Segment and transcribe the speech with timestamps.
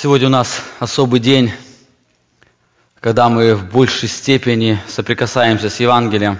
[0.00, 1.50] Сегодня у нас особый день,
[3.00, 6.38] когда мы в большей степени соприкасаемся с Евангелием,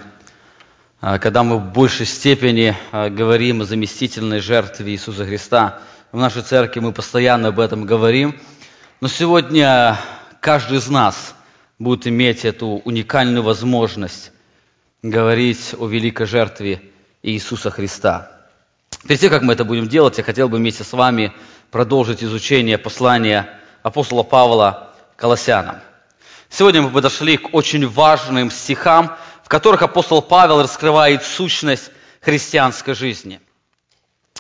[1.00, 5.80] а, когда мы в большей степени а, говорим о заместительной жертве Иисуса Христа.
[6.12, 8.38] В нашей церкви мы постоянно об этом говорим.
[9.00, 9.98] Но сегодня
[10.40, 11.34] каждый из нас
[11.80, 14.30] будет иметь эту уникальную возможность
[15.02, 16.80] говорить о великой жертве
[17.24, 18.37] Иисуса Христа.
[19.06, 21.32] Перед тем, как мы это будем делать, я хотел бы вместе с вами
[21.70, 25.80] продолжить изучение послания апостола Павла Колоссянам.
[26.50, 33.40] Сегодня мы подошли к очень важным стихам, в которых апостол Павел раскрывает сущность христианской жизни.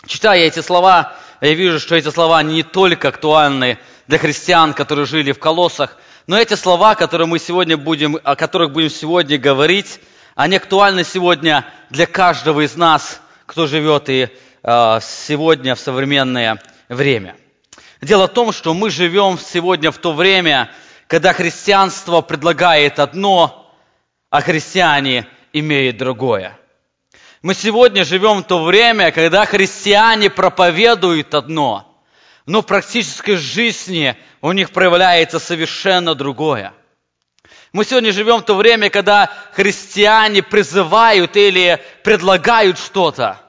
[0.06, 5.32] Читая эти слова, я вижу, что эти слова не только актуальны для христиан, которые жили
[5.32, 5.96] в колоссах,
[6.26, 10.00] но эти слова, которые мы сегодня будем, о которых будем сегодня говорить,
[10.34, 14.28] они актуальны сегодня для каждого из нас, кто живет и
[14.62, 17.34] э, сегодня в современное время.
[18.02, 20.70] Дело в том, что мы живем сегодня в то время,
[21.06, 23.74] когда христианство предлагает одно,
[24.28, 26.58] а христиане имеют другое.
[27.40, 32.04] Мы сегодня живем в то время, когда христиане проповедуют одно,
[32.44, 36.74] но в практической жизни у них проявляется совершенно другое.
[37.72, 43.40] Мы сегодня живем в то время, когда христиане призывают или предлагают что-то,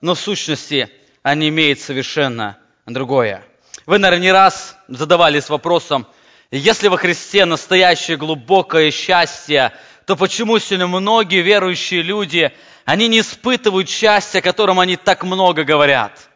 [0.00, 0.90] но в сущности
[1.22, 3.42] они имеют совершенно другое.
[3.86, 6.06] Вы, наверное, не раз задавались вопросом,
[6.50, 9.72] если во Христе настоящее глубокое счастье,
[10.06, 12.52] то почему сегодня многие верующие люди,
[12.84, 16.28] они не испытывают счастья, о котором они так много говорят?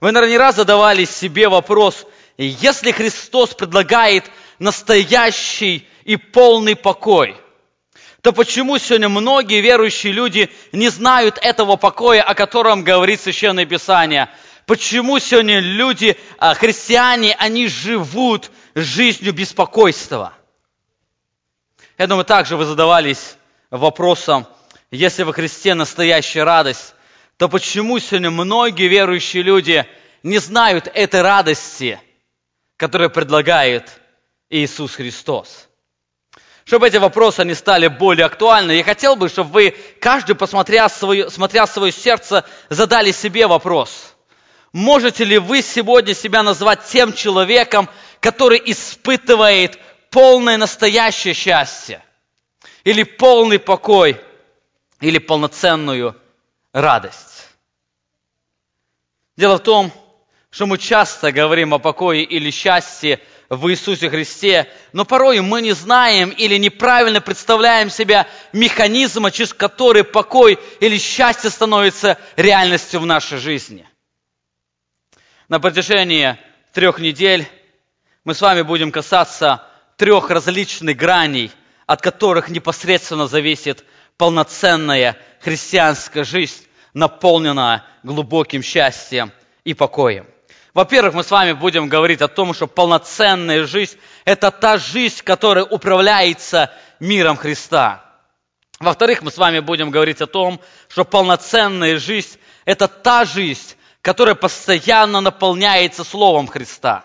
[0.00, 2.06] Вы, наверное, не раз задавали себе вопрос,
[2.38, 4.24] если Христос предлагает
[4.62, 7.36] настоящий и полный покой,
[8.20, 14.30] то почему сегодня многие верующие люди не знают этого покоя, о котором говорит Священное Писание?
[14.66, 20.32] Почему сегодня люди, а, христиане, они живут жизнью беспокойства?
[21.98, 23.36] Я думаю, также вы задавались
[23.70, 24.46] вопросом,
[24.92, 26.94] если во Христе настоящая радость,
[27.36, 29.84] то почему сегодня многие верующие люди
[30.22, 32.00] не знают этой радости,
[32.76, 34.01] которую предлагает
[34.52, 35.68] Иисус Христос?
[36.64, 41.28] Чтобы эти вопросы не стали более актуальны, я хотел бы, чтобы вы, каждый, посмотря свое,
[41.28, 44.14] смотря свое сердце, задали себе вопрос–
[44.72, 47.88] Можете ли вы сегодня себя назвать тем человеком,
[48.20, 49.78] который испытывает
[50.10, 52.02] полное настоящее счастье?
[52.84, 54.18] Или полный покой?
[55.00, 56.16] Или полноценную
[56.72, 57.48] радость?
[59.36, 59.92] Дело в том,
[60.50, 63.20] что мы часто говорим о покое или счастье
[63.52, 70.04] в Иисусе Христе, но порой мы не знаем или неправильно представляем себя механизма, через который
[70.04, 73.86] покой или счастье становится реальностью в нашей жизни.
[75.50, 76.38] На протяжении
[76.72, 77.46] трех недель
[78.24, 79.62] мы с вами будем касаться
[79.98, 81.50] трех различных граней,
[81.86, 83.84] от которых непосредственно зависит
[84.16, 89.30] полноценная христианская жизнь, наполненная глубоким счастьем
[89.62, 90.31] и покоем.
[90.74, 95.64] Во-первых, мы с вами будем говорить о том, что полноценная жизнь– это та жизнь, которая
[95.64, 98.02] управляется миром Христа.
[98.80, 104.34] Во-вторых, мы с вами будем говорить о том, что полноценная жизнь– это та жизнь, которая
[104.34, 107.04] постоянно наполняется Словом Христа.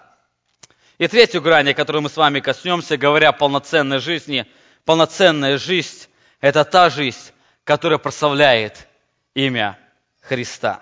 [0.98, 4.46] И третью грань, о которой мы с вами коснемся, говоря о полноценной жизни,
[4.86, 6.08] полноценная жизнь–
[6.42, 7.32] это та жизнь,
[7.66, 8.88] которая прославляет
[9.36, 9.78] имя
[10.22, 10.82] Христа.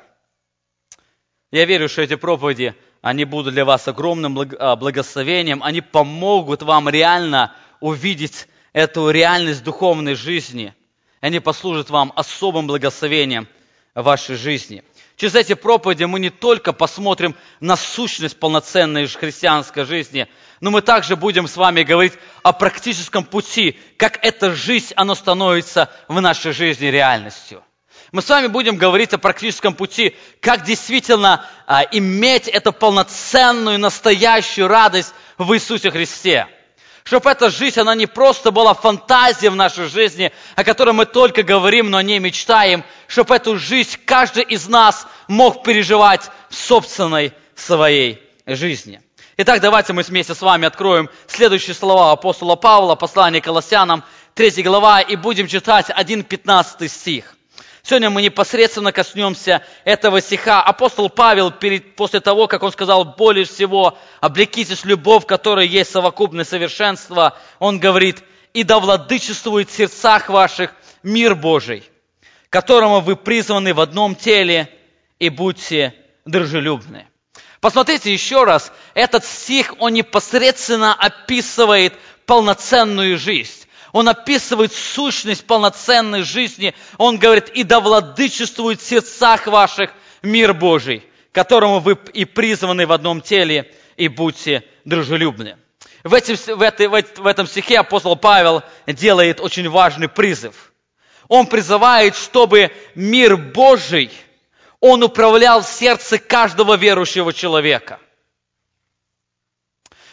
[1.56, 6.90] Я верю, что эти проповеди, они будут для вас огромным а, благословением, они помогут вам
[6.90, 10.74] реально увидеть эту реальность духовной жизни.
[11.22, 13.48] Они послужат вам особым благословением
[13.94, 14.84] в вашей жизни–
[15.18, 20.28] Через эти проповеди мы не только посмотрим на сущность полноценной христианской жизни,
[20.60, 25.90] но мы также будем с вами говорить о практическом пути, как эта жизнь, она становится
[26.10, 27.64] в нашей жизни реальностью.
[28.16, 34.70] Мы с вами будем говорить о практическом пути, как действительно а, иметь эту полноценную, настоящую
[34.70, 36.48] радость в Иисусе Христе
[37.04, 41.44] чтобы эта жизнь, она не просто была фантазией в нашей жизни, о которой мы только
[41.44, 48.24] говорим, но не мечтаем, чтобы эту жизнь каждый из нас мог переживать в собственной своей
[48.48, 49.02] жизни.
[49.38, 54.04] Итак, давайте мы вместе с вами откроем следующие слова апостола Павла, послание Колоссянам,
[54.34, 57.35] 3 глава, и будем читать 1.15 стих.
[57.88, 60.64] Сегодня мы непосредственно коснемся этого стиха.
[60.64, 66.46] Апостол Павел, перед, после того, как он сказал более всего, облекитесь любовь, которая есть совокупное
[66.46, 68.24] совершенство, он говорит,
[68.54, 70.74] и да владычествует в сердцах ваших
[71.04, 71.84] мир Божий,
[72.50, 74.68] которому вы призваны в одном теле,
[75.20, 75.94] и будьте
[76.26, 77.08] дружелюбны.
[77.62, 81.94] Посмотрите еще раз, этот стих, он непосредственно описывает
[82.26, 83.65] полноценную жизнь.
[83.96, 86.76] Он описывает сущность полноценной жизни.
[86.98, 89.90] Он говорит, и да владычествует в сердцах ваших
[90.22, 91.02] мир Божий,
[91.32, 95.56] которому вы и призваны в одном теле, и будьте дружелюбны.
[96.04, 100.74] В, этим, в, этой, в этом стихе апостол Павел делает очень важный призыв.
[101.30, 104.12] Он призывает, чтобы мир Божий–
[104.82, 108.00] он управлял сердце каждого верующего человека.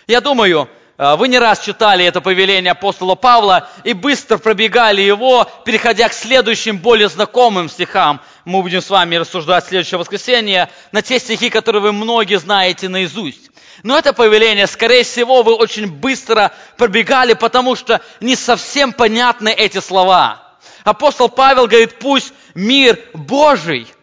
[0.06, 6.08] Я думаю, вы не раз читали это повеление апостола Павла и быстро пробегали его, переходя
[6.08, 8.20] к следующим, более знакомым стихам.
[8.44, 13.50] Мы будем с вами рассуждать следующее воскресенье на те стихи, которые вы многие знаете наизусть.
[13.82, 19.78] Но это повеление, скорее всего, вы очень быстро пробегали, потому что не совсем понятны эти
[19.78, 20.42] слова.
[20.84, 23.86] Апостол Павел говорит, пусть мир Божий–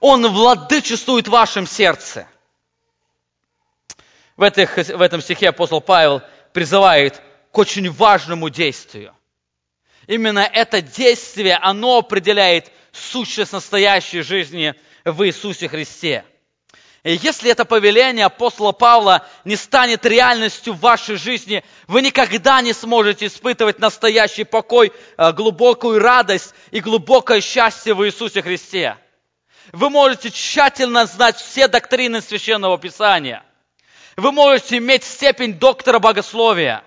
[0.00, 2.26] он владычествует в вашем сердце.
[4.38, 7.20] В, этих, в этом стихе апостол Павел призывает
[7.50, 9.12] к очень важному действию.
[10.06, 14.74] Именно это действие, оно определяет сущность настоящей жизни
[15.04, 16.24] в Иисусе Христе.
[17.02, 22.72] И если это повеление апостола Павла не станет реальностью в вашей жизни, вы никогда не
[22.72, 28.96] сможете испытывать настоящий покой, э, глубокую радость и глубокое счастье в Иисусе Христе.
[29.72, 33.42] Вы можете тщательно знать все доктрины Священного Писания.
[34.18, 36.82] Вы можете иметь степень доктора богословия.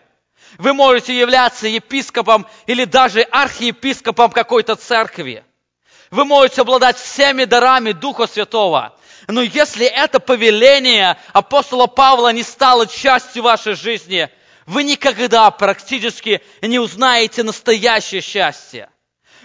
[0.57, 5.45] Вы можете являться епископом или даже архиепископом какой-то церкви.
[6.09, 8.97] Вы можете обладать всеми дарами Духа Святого.
[9.27, 14.29] Но если это повеление апостола Павла не стало частью вашей жизни,
[14.65, 18.89] вы никогда практически не узнаете настоящее счастье.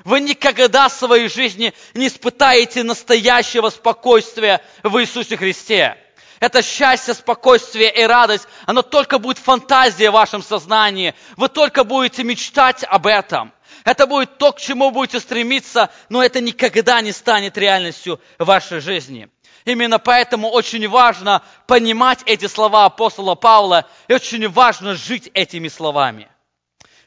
[0.04, 5.96] Вы никогда в своей жизни не испытаете настоящего спокойствия в Иисусе Христе.
[6.40, 11.14] Это счастье, спокойствие и радость, оно только будет фантазия в вашем сознании.
[11.36, 13.52] Вы только будете мечтать об этом.
[13.84, 19.28] Это будет то, к чему будете стремиться, но это никогда не станет реальностью вашей жизни.
[19.64, 26.28] Именно поэтому очень важно понимать эти слова апостола Павла и очень важно жить этими словами.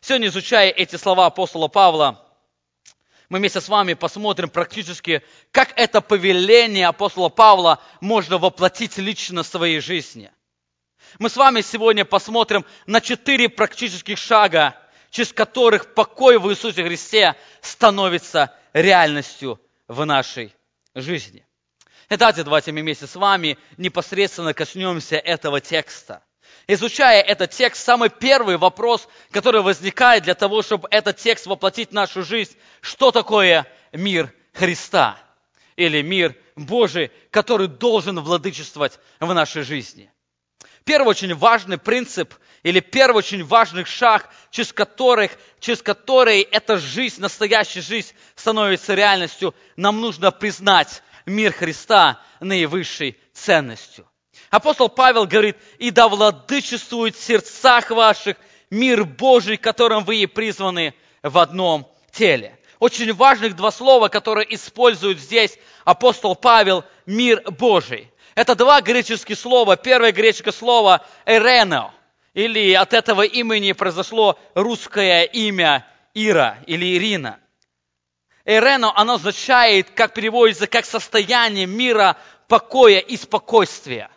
[0.02, 2.26] Сегодня, изучая эти слова апостола Павла,
[3.30, 9.48] мы вместе с вами посмотрим практически, как это повеление апостола Павла можно воплотить лично в
[9.48, 10.32] своей жизни.
[11.20, 14.76] Мы с вами сегодня посмотрим на четыре практических шага,
[15.12, 20.54] через которых покой в Иисусе Христе становится реальностью в нашей
[20.96, 21.46] жизни.
[22.10, 26.24] Итак, давайте мы вместе с вами непосредственно коснемся этого текста.
[26.72, 31.94] Изучая этот текст, самый первый вопрос, который возникает для того, чтобы этот текст воплотить в
[31.94, 35.18] нашу жизнь, что такое мир Христа
[35.78, 40.12] или мир Божий, который должен владычествовать в нашей жизни.
[40.84, 47.20] Первый очень важный принцип или первый очень важный шаг, через, которых, через который эта жизнь,
[47.20, 54.09] настоящая жизнь становится реальностью, нам нужно признать мир Христа наивысшей ценностью.
[54.50, 58.38] Апостол Павел говорит, и да владычествует в сердцах ваших
[58.70, 60.94] мир Божий, которым вы и призваны
[61.24, 62.58] в одном теле.
[62.80, 68.12] Очень важных два слова, которые использует здесь апостол Павел, мир Божий.
[68.36, 69.76] Это два греческих слова.
[69.76, 71.94] Первое греческое слово «эрено»,
[72.34, 77.40] или от этого имени произошло русское имя Ира или Ирина.
[78.46, 84.10] Эрено, оно означает, как переводится, как состояние мира, покоя и спокойствия.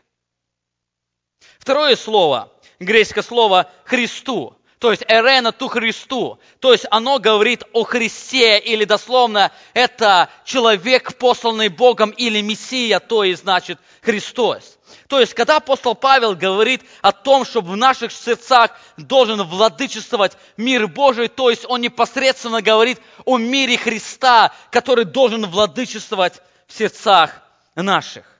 [1.63, 2.51] Второе слово,
[2.81, 8.85] греческое слово «Христу», то есть «эрена ту Христу», то есть оно говорит о Христе, или
[8.85, 14.77] дословно это человек, посланный Богом, или Мессия, то есть значит Христос.
[15.07, 20.89] То есть, когда апостол Павел говорит о том, что в наших сердцах должен владычествовать мир
[20.89, 27.41] Божий, то есть он непосредственно говорит о мире Христа, который должен владычествовать в сердцах
[27.77, 28.32] наших.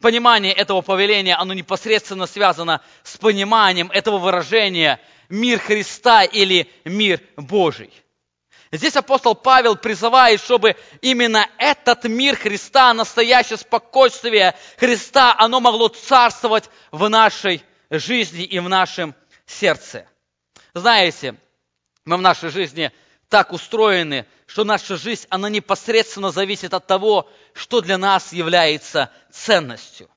[0.00, 7.92] Понимание этого повеления, оно непосредственно связано с пониманием этого выражения «мир Христа» или «мир Божий».
[8.70, 16.68] Здесь апостол Павел призывает, чтобы именно этот мир Христа, настоящее спокойствие Христа, оно могло царствовать
[16.92, 19.14] в нашей жизни и в нашем
[19.46, 20.06] сердце.
[20.74, 21.34] Знаете,
[22.04, 22.92] мы в нашей жизни
[23.28, 30.08] так устроены, что наша жизнь, она непосредственно зависит от того, что для нас является ценностью.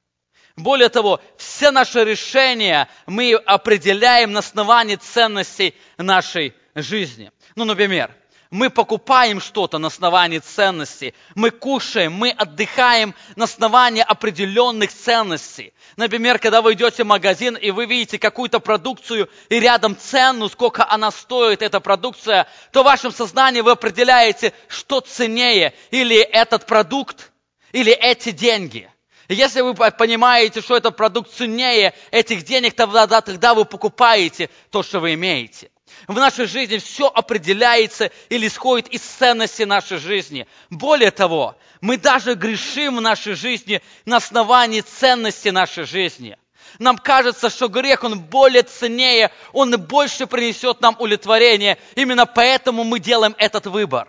[0.55, 7.31] Более того, все наши решения мы определяем на основании ценностей нашей жизни.
[7.55, 8.15] Ну, например,
[8.51, 11.13] Мы покупаем что-то на основании ценностей.
[11.35, 15.73] Мы кушаем, мы отдыхаем на основании определенных ценностей.
[15.95, 20.85] Например, когда вы идете в магазин и вы видите какую-то продукцию и рядом цену, сколько
[20.89, 27.31] она стоит, эта продукция, то в вашем сознании вы определяете, что ценнее, или этот продукт,
[27.71, 28.91] или эти деньги.
[29.29, 34.99] Если вы понимаете, что этот продукт ценнее этих денег, тогда, тогда вы покупаете то, что
[34.99, 35.71] вы имеете.
[36.07, 40.47] В нашей жизни все определяется или исходит из ценности нашей жизни.
[40.69, 46.37] Более того, мы даже грешим в нашей жизни на основании ценности нашей жизни.
[46.79, 51.77] Нам кажется, что грех, он более ценнее, он больше принесет нам удовлетворение.
[51.95, 54.07] Именно поэтому мы делаем этот выбор.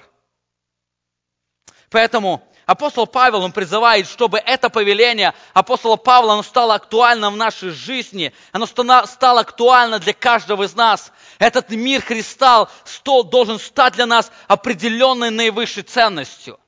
[1.90, 7.68] Поэтому Апостол Павел, он призывает, чтобы это повеление апостола Павла, оно стало актуально в нашей
[7.68, 11.12] жизни, оно стало актуально для каждого из нас.
[11.38, 12.68] Этот мир Христа
[13.04, 16.58] должен стать для нас определенной наивысшей ценностью.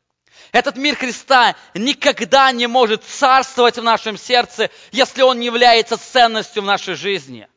[0.52, 6.61] Этот мир Христа никогда не может царствовать в нашем сердце, если он не является ценностью
[6.61, 7.49] в нашей жизни.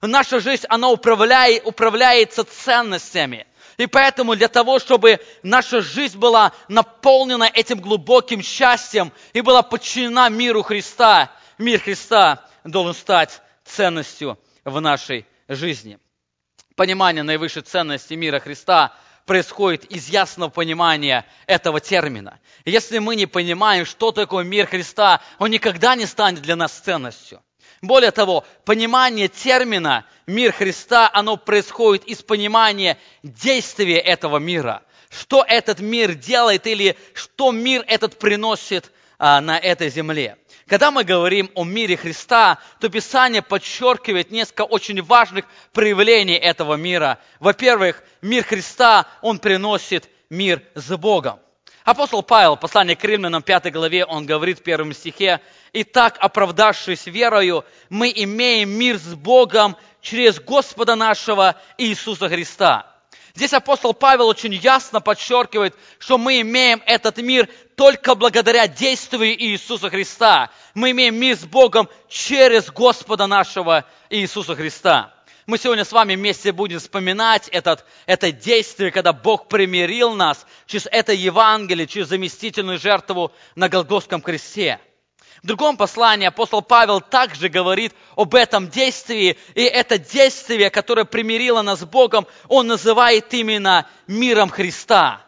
[0.00, 7.44] Наша жизнь, она управляет, управляется ценностями– и поэтому для того, чтобы наша жизнь была наполнена
[7.44, 15.26] этим глубоким счастьем и была подчинена миру Христа, мир Христа должен стать ценностью в нашей
[15.48, 15.98] жизни.
[16.76, 18.94] Понимание наивысшей ценности мира Христа
[19.26, 22.40] происходит из ясного понимания этого термина.
[22.64, 27.42] Если мы не понимаем, что такое мир Христа, он никогда не станет для нас ценностью.
[27.82, 34.82] Более того, понимание термина «мир Христа», оно происходит из понимания действия этого мира.
[35.10, 40.38] Что этот мир делает или что мир этот приносит а, на этой земле.
[40.68, 47.18] Когда мы говорим о мире Христа, то Писание подчеркивает несколько очень важных проявлений этого мира.
[47.40, 51.40] Во-первых, мир Христа, он приносит мир с Богом.
[51.84, 55.40] Апостол Павел, послание к римлянам, 5 главе, он говорит в первом стихе,
[55.72, 62.88] «Итак, оправдавшись верою, мы имеем мир с Богом через Господа нашего Иисуса Христа».
[63.34, 69.88] Здесь апостол Павел очень ясно подчеркивает, что мы имеем этот мир только благодаря действию Иисуса
[69.88, 70.50] Христа.
[70.74, 75.14] Мы имеем мир с Богом через Господа нашего Иисуса Христа.
[75.46, 80.86] Мы сегодня с вами вместе будем вспоминать этот, это действие, когда Бог примирил нас через
[80.86, 84.78] это Евангелие, через заместительную жертву на Голгофском кресте.
[85.42, 91.62] В другом послании апостол Павел также говорит об этом действии, и это действие, которое примирило
[91.62, 95.26] нас с Богом, он называет именно миром Христа.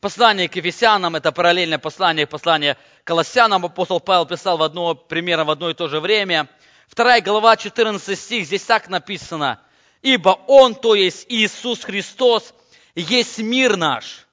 [0.00, 5.44] Послание к Ефесянам, это параллельное послание, послание к Колоссянам, апостол Павел писал в одно, примерно
[5.44, 6.48] в одно и то же время–
[6.86, 9.60] Вторая глава, 14 стих, здесь так написано.
[10.02, 12.54] «Ибо Он, то есть Иисус Христос,
[12.94, 14.26] есть мир наш,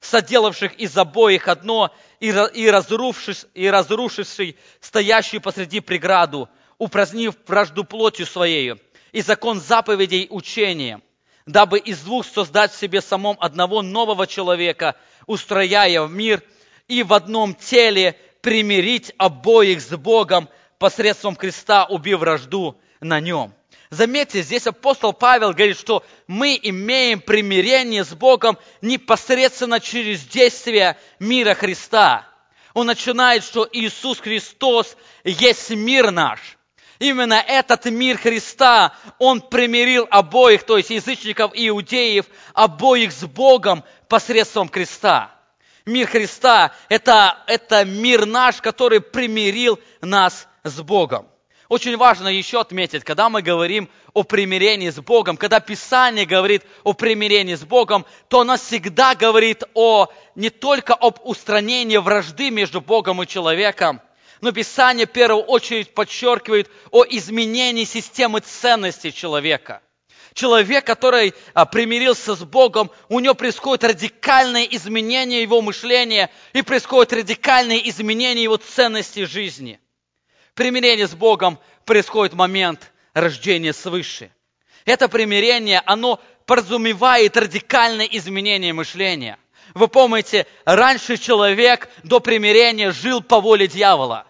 [0.00, 6.48] соделавших из обоих одно и, разрушивший, и разрушивший стоящую посреди преграду,
[6.78, 8.80] упразднив вражду плотью Своею
[9.12, 11.00] и закон заповедей учения,
[11.46, 14.96] дабы из двух создать в себе самом одного нового человека,
[15.26, 16.42] устрояя в мир
[16.88, 20.48] и в одном теле примирить обоих с Богом,
[20.84, 23.54] посредством креста, убив вражду на нем.
[23.88, 31.54] Заметьте, здесь апостол Павел говорит, что мы имеем примирение с Богом непосредственно через действие мира
[31.54, 32.28] Христа.
[32.74, 36.58] Он начинает, что Иисус Христос есть мир наш.
[36.98, 43.84] Именно этот мир Христа, Он примирил обоих, то есть язычников и иудеев, обоих с Богом
[44.10, 45.33] посредством креста.
[45.86, 51.28] Мир Христа это,– это мир наш, который примирил нас с Богом.
[51.68, 56.94] Очень важно еще отметить, когда мы говорим о примирении с Богом, когда Писание говорит о
[56.94, 63.22] примирении с Богом, то оно всегда говорит о, не только об устранении вражды между Богом
[63.22, 64.00] и человеком,
[64.40, 69.80] но Писание в первую очередь подчеркивает о изменении системы ценностей человека.
[70.34, 77.12] Человек, который а, примирился с Богом, у него происходит радикальное изменение его мышления и происходит
[77.12, 79.80] радикальное изменение его ценностей жизни
[80.54, 84.30] примирение с Богом происходит момент рождения свыше.
[84.84, 89.38] Это примирение, оно подразумевает радикальное изменение мышления.
[89.74, 94.26] Вы помните, раньше человек до примирения жил по воле дьявола.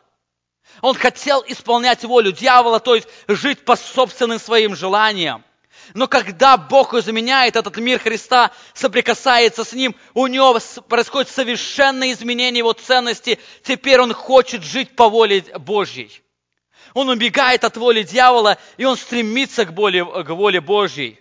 [0.80, 5.44] Он хотел исполнять волю дьявола, то есть жить по собственным своим желаниям.
[5.92, 12.58] Но когда Бог изменяет этот мир Христа, соприкасается с ним, у него происходит совершенное изменение
[12.58, 13.38] его ценности.
[13.62, 16.22] Теперь он хочет жить по воле Божьей.
[16.94, 21.20] Он убегает от воли дьявола, и он стремится к воле, к воле Божьей.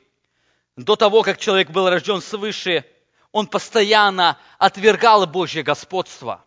[0.77, 2.85] до того, как человек был рожден свыше,
[3.31, 6.43] он постоянно отвергал Божье господство.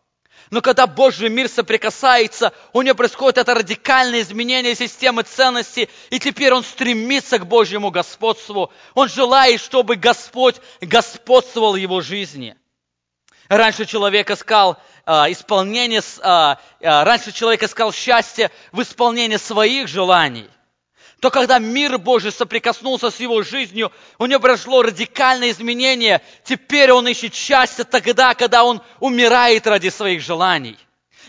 [0.50, 6.53] Но когда Божий мир соприкасается, у него происходит это радикальное изменение системы ценностей, и теперь
[6.53, 8.73] он стремится к Божьему господству.
[8.95, 12.57] Он желает, чтобы Господь господствовал в его жизни.
[13.49, 20.49] Раньше человек искал а, исполнение, а, а, раньше человек искал счастье в исполнении своих желаний
[21.20, 26.20] то когда мир Божий соприкоснулся с его жизнью, у него произошло радикальное изменение.
[26.44, 30.76] Теперь он ищет счастье тогда, когда он умирает ради своих желаний.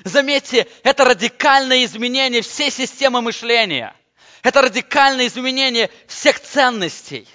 [0.03, 3.95] Заметьте, это радикальное изменение всей системы мышления.
[4.43, 7.27] Это радикальное изменение всех ценностей.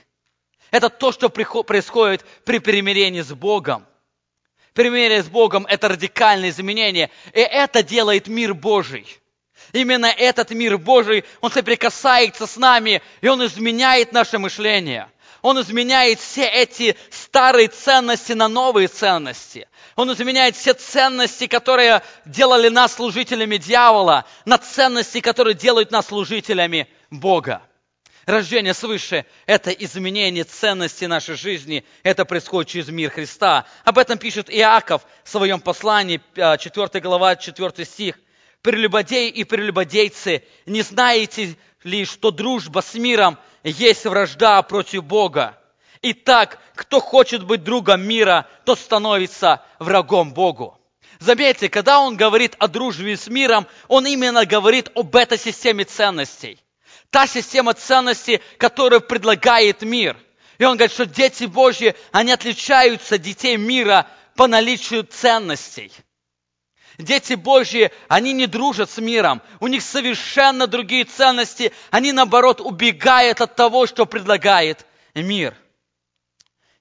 [0.71, 3.87] Это то, что происходит при примирении с Богом.
[4.75, 7.11] Примирение с Богом– это радикальное изменение.
[7.32, 9.06] И это делает мир Божий–
[9.73, 15.09] Именно этот мир Божий, он соприкасается с нами, и он изменяет наше мышление.
[15.42, 19.69] Он изменяет все эти старые ценности на новые ценности.
[19.97, 26.88] Он изменяет все ценности, которые делали нас служителями дьявола, на ценности, которые делают нас служителями
[27.11, 27.62] Бога.
[28.25, 31.85] Рождение свыше– это изменение ценности нашей жизни.
[32.04, 33.66] Это происходит через мир Христа.
[33.85, 38.19] Об этом пишет Иаков в своем послании, 4 глава, 4 стих–
[38.62, 45.59] прелюбодеи и прелюбодейцы, не знаете ли, что дружба с миром есть вражда против Бога?
[46.00, 50.78] Итак, кто хочет быть другом мира, тот становится врагом Богу.
[51.21, 56.59] Заметьте, когда он говорит о дружбе с миром, он именно говорит об этой системе ценностей.
[57.11, 60.16] Та система ценностей, которую предлагает мир.
[60.59, 65.92] И он говорит, что дети Божьи, они отличаются от детей мира по наличию ценностей–
[66.99, 69.41] Дети Божьи, они не дружат с миром.
[69.61, 71.73] У них совершенно другие ценности.
[71.91, 75.57] Они, наоборот, убегают от того, что предлагает мир.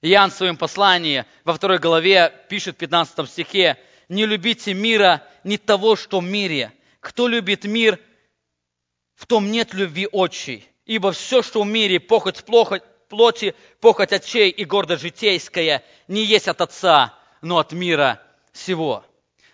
[0.02, 3.78] Иоанн в своем послании во второй главе пишет в 15 стихе,
[4.08, 6.72] «Не любите мира, не того, что в мире.
[7.00, 7.98] Кто любит мир,
[9.14, 10.68] в том нет любви отчей.
[10.84, 16.60] Ибо все, что в мире, похоть плоти, похоть очей и гордость житейская, не есть от
[16.60, 18.20] Отца, но от мира
[18.52, 19.04] всего».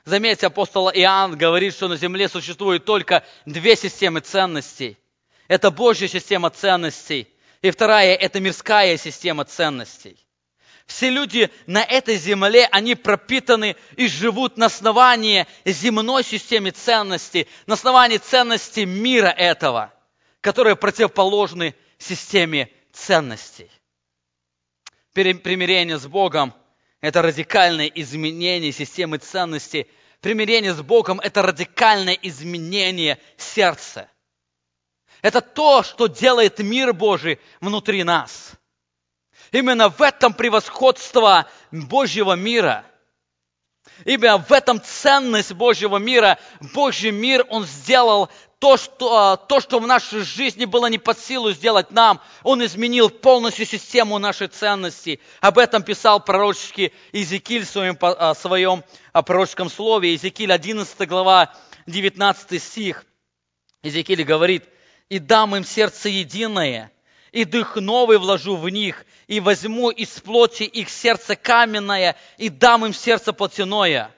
[0.08, 4.96] Заметьте, апостол Иоанн говорит, что на земле существует только две системы ценностей.
[5.48, 7.28] Это Божья система ценностей,
[7.60, 10.16] и вторая– это мирская система ценностей.
[10.86, 17.74] Все люди на этой земле, они пропитаны и живут на основании земной системы ценностей, на
[17.74, 19.92] основании ценностей мира этого,
[20.40, 23.70] которые противоположны системе ценностей.
[25.12, 26.54] Примирение с Богом–
[27.02, 29.86] это радикальное изменение системы ценностей,
[30.20, 34.08] примирение с Богом– это радикальное изменение сердца.
[35.22, 38.52] Это то, что делает мир Божий внутри нас.
[39.52, 42.84] Именно в этом превосходство Божьего мира.
[44.04, 46.38] Именно в этом ценность Божьего мира.
[46.74, 48.28] Божий мир Он сделал
[48.58, 52.64] то что, а, то, что в нашей жизни было не под силу сделать нам, Он
[52.64, 55.20] изменил полностью систему нашей ценности.
[55.40, 60.10] Об этом писал пророческий Иезекииль в своем, а, своем а, пророческом слове.
[60.10, 61.54] Иезекииль 11 глава
[61.86, 63.04] 19 стих.
[63.82, 64.64] Иезекииль говорит,
[65.08, 66.90] «И дам им сердце единое,
[67.30, 72.84] и дух новый вложу в них, и возьму из плоти их сердце каменное, и дам
[72.84, 74.12] им сердце плотяное».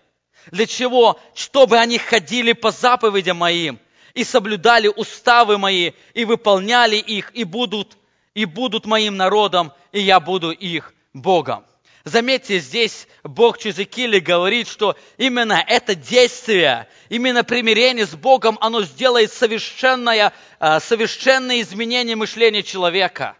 [0.50, 1.20] Для чего?
[1.34, 3.78] Чтобы они ходили по заповедям моим–
[4.14, 7.96] и соблюдали уставы мои, и выполняли их, и будут,
[8.34, 11.64] и будут моим народом, и я буду их Богом.
[12.04, 18.82] Заметьте, здесь Бог через Икили говорит, что именно это действие, именно примирение с Богом, оно
[18.82, 23.36] сделает совершенное, а, совершенное изменение мышления человека.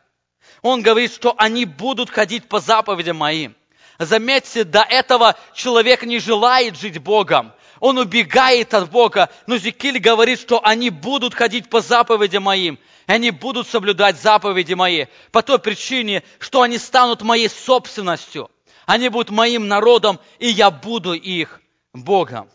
[0.60, 3.56] Он говорит, что они будут ходить по заповедям моим.
[3.98, 9.30] Заметьте, до этого человек не желает жить Богом он убегает от Бога.
[9.46, 14.74] Но Зекиль говорит, что они будут ходить по заповедям моим, и они будут соблюдать заповеди
[14.74, 18.50] мои по той причине, что они станут моей собственностью.
[18.86, 21.60] Они будут моим народом, и я буду их
[21.92, 22.48] Богом.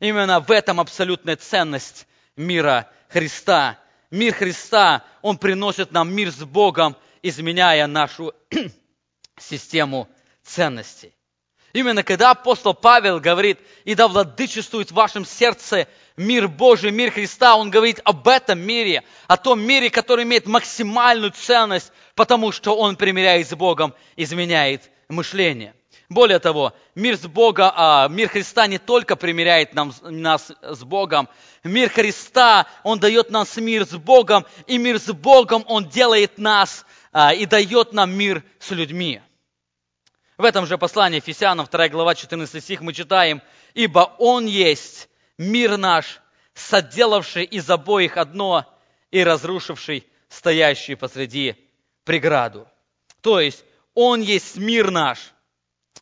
[0.00, 3.78] Именно в этом абсолютная ценность мира Христа.
[4.10, 8.32] Мир Христа, он приносит нам мир с Богом, изменяя нашу
[9.38, 10.08] систему
[10.42, 11.12] ценностей.
[11.72, 17.56] Именно когда апостол Павел говорит, и да владычествует в вашем сердце мир Божий, мир Христа,
[17.56, 22.96] он говорит об этом мире, о том мире, который имеет максимальную ценность, потому что он
[22.96, 25.74] примиряет с Богом, изменяет мышление.
[26.08, 31.28] Более того, мир, с Бога, а, мир Христа не только примиряет нам, нас с Богом,
[31.62, 36.84] мир Христа, Он дает нам мир с Богом, и мир с Богом Он делает нас
[37.12, 39.20] а, и дает нам мир с людьми.
[40.40, 43.42] В этом же послании Ефесянам, 2 глава, 14 стих, мы читаем,
[43.74, 46.22] «Ибо Он есть мир наш,
[46.54, 48.64] соделавший из обоих одно
[49.10, 51.56] и разрушивший стоящую посреди
[52.04, 52.66] преграду».
[53.20, 55.18] То есть, Он есть мир наш.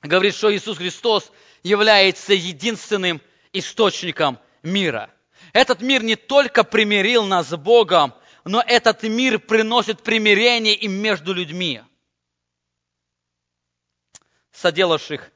[0.03, 1.33] Говорит, что Иисус Христос
[1.65, 3.21] является единственным
[3.53, 5.11] источником мира.
[5.53, 11.33] Этот мир не только примирил нас с Богом, но этот мир приносит примирение и между
[11.35, 11.83] людьми,
[14.61, 15.31] соделавших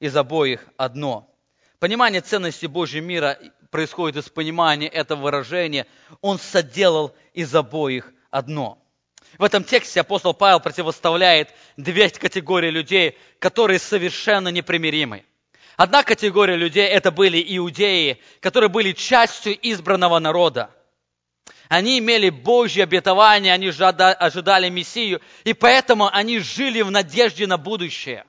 [0.00, 1.30] из обоих одно.
[1.78, 3.38] Понимание ценности Божьего мира
[3.70, 5.86] происходит из понимания этого выражения.
[6.20, 8.82] Он соделал из обоих одно.
[9.38, 15.24] В этом тексте апостол Павел противоставляет две категории людей, которые совершенно непримиримы.
[15.76, 20.70] Одна категория людей– это были иудеи, которые были частью избранного народа.
[21.68, 28.24] Они имели Божье обетование, они ожидали Мессию, и поэтому они жили в надежде на будущее.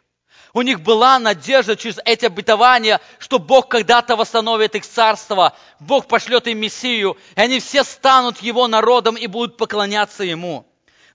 [0.54, 6.48] У них была надежда через эти обетования, что Бог когда-то восстановит их царство, Бог пошлет
[6.48, 10.66] им Мессию, и они все станут Его народом и будут поклоняться Ему.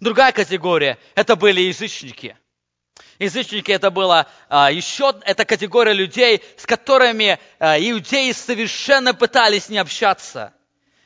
[0.01, 2.37] Другая категория– это были язычники.
[3.19, 9.79] Язычники это была а, еще эта категория людей, с которыми а, иудеи совершенно пытались не
[9.79, 10.53] общаться–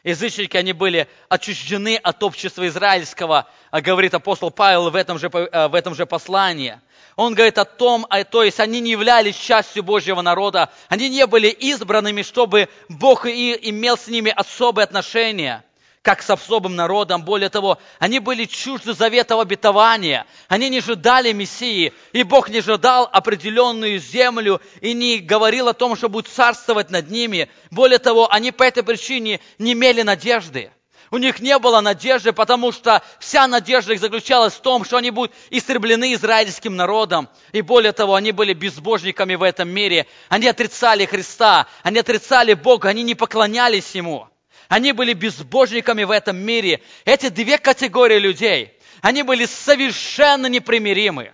[0.07, 5.69] язычники, они были отчуждены от общества израильского, а говорит апостол Павел в этом же, э,
[5.69, 6.81] в этом же послании.
[7.17, 11.49] Он говорит о том, то есть они не являлись частью Божьего народа, они не были
[11.49, 15.65] избранными, чтобы Бог и имел с ними особые отношения
[16.07, 17.25] как с особым народом.
[17.25, 20.25] Более того, они были чужды завета обетования.
[20.47, 25.97] Они не ожидали Мессии, и Бог не ожидал определенную землю и не говорил о том,
[25.97, 27.51] что будет царствовать над ними.
[27.73, 30.71] Более того, они по этой причине не имели надежды.
[31.11, 35.11] У них не было надежды, потому что вся надежда их заключалась в том, что они
[35.11, 37.29] будут истреблены израильским народом.
[37.51, 40.07] И более того, они были безбожниками в этом мире.
[40.29, 44.29] Они отрицали Христа, они отрицали Бога, они не поклонялись Ему.
[44.69, 46.83] Они были безбожниками в этом мире.
[47.05, 51.33] Эти две категории людей, они были совершенно непримиримы.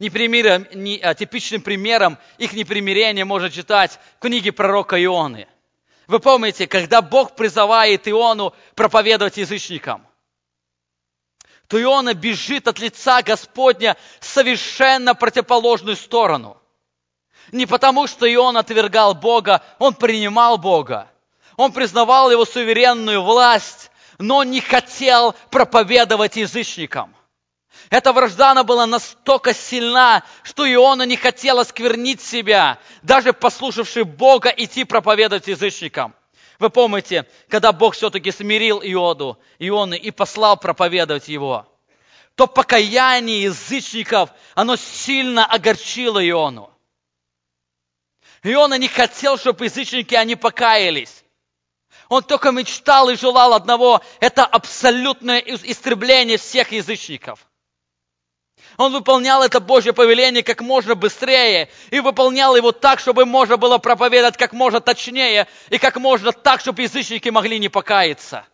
[0.00, 5.46] Непримирим, не, а, типичным примером их непримирения можно читать в книге пророка Ионы.
[6.08, 10.06] Вы помните, когда Бог призывает Иону проповедовать язычникам,
[11.68, 16.60] то Иона бежит от лица Господня в совершенно противоположную сторону–
[17.52, 21.08] не потому, что и он отвергал Бога, он принимал Бога.
[21.56, 27.14] Он признавал его суверенную власть, но не хотел проповедовать язычникам.
[27.90, 34.84] Эта вражда была настолько сильна, что Иона не хотел осквернить себя, даже послушавший Бога идти
[34.84, 36.14] проповедовать язычникам.
[36.58, 41.66] Вы помните, когда Бог все-таки смирил Иону, Ионы и послал проповедовать его,
[42.36, 46.73] то покаяние язычников, оно сильно огорчило Иону.
[48.44, 51.24] Иона не хотел, чтобы язычники, они покаялись.
[52.10, 57.46] Он только мечтал и желал одного, это абсолютное истребление всех язычников.
[58.76, 63.78] Он выполнял это Божье повеление как можно быстрее и выполнял его так, чтобы можно было
[63.78, 68.44] проповедовать как можно точнее и как можно так, чтобы язычники могли не покаяться.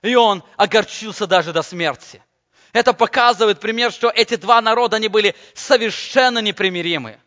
[0.00, 2.22] И он огорчился даже до смерти.
[2.72, 7.20] Это показывает пример, что эти два народа, они были совершенно непримиримы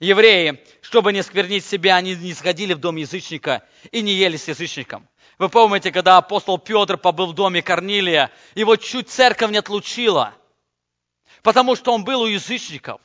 [0.00, 4.48] евреи, чтобы не сквернить себя, они не сходили в дом язычника и не ели с
[4.48, 5.08] язычником.
[5.38, 10.34] Вы помните, когда апостол Петр побыл в доме Корнилия, его чуть церковь не отлучила,
[11.42, 13.00] потому что он был у язычников.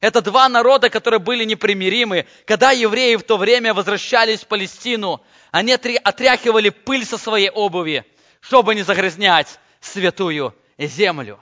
[0.00, 2.26] Это два народа, которые были непримиримы.
[2.44, 8.04] Когда евреи в то время возвращались в Палестину, они отряхивали пыль со своей обуви,
[8.40, 11.40] чтобы не загрязнять святую землю.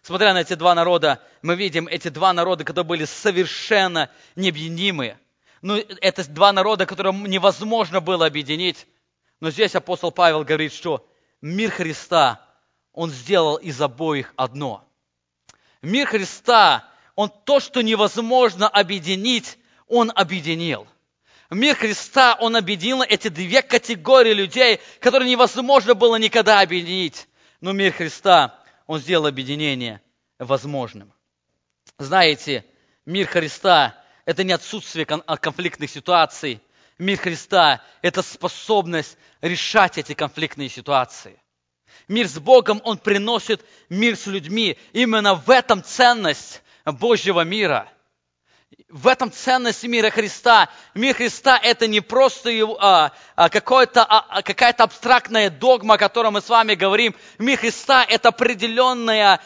[0.00, 5.18] Смотря на эти два народа, мы видим эти два народа, которые были совершенно необъединимы.
[5.60, 8.86] Ну, это два народа, которые невозможно было объединить.
[9.40, 11.06] Но здесь апостол Павел говорит, что
[11.40, 12.40] мир Христа,
[12.92, 14.84] он сделал из обоих одно.
[15.82, 20.86] Мир Христа, он то, что невозможно объединить, он объединил.
[21.50, 27.28] Мир Христа, он объединил эти две категории людей, которые невозможно было никогда объединить.
[27.60, 30.00] Но мир Христа, он сделал объединение
[30.38, 31.12] возможным.
[31.98, 32.64] Знаете,
[33.06, 36.60] мир Христа– это не отсутствие а конфликтных ситуаций.
[36.98, 41.40] Мир Христа– это способность решать эти конфликтные ситуации.
[42.08, 44.78] Мир с Богом, он приносит мир с людьми.
[44.92, 47.91] Именно в этом ценность Божьего мира.
[48.92, 50.68] В этом ценность мира Христа.
[50.92, 56.42] Мир Христа– это не просто а, а, какое-то, а, какая-то абстрактная догма, о которой мы
[56.42, 57.14] с вами говорим.
[57.38, 59.40] Мир Христа– это определенное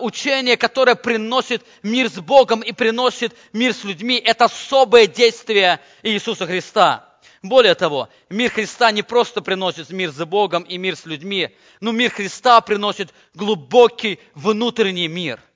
[0.00, 4.16] учение, которое приносит мир с Богом и приносит мир с людьми.
[4.16, 7.08] Это особое действие Иисуса Христа.
[7.44, 11.92] Более того, мир Христа не просто приносит мир с Богом и мир с людьми, но
[11.92, 15.38] мир Христа приносит глубокий внутренний мир–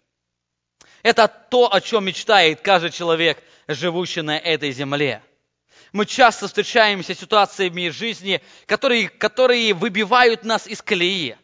[1.05, 5.23] это то, о чем мечтает каждый человек, живущий на этой земле.
[5.93, 11.37] Мы часто встречаемся с ситуациями жизни, которые, которые выбивают нас из колеи.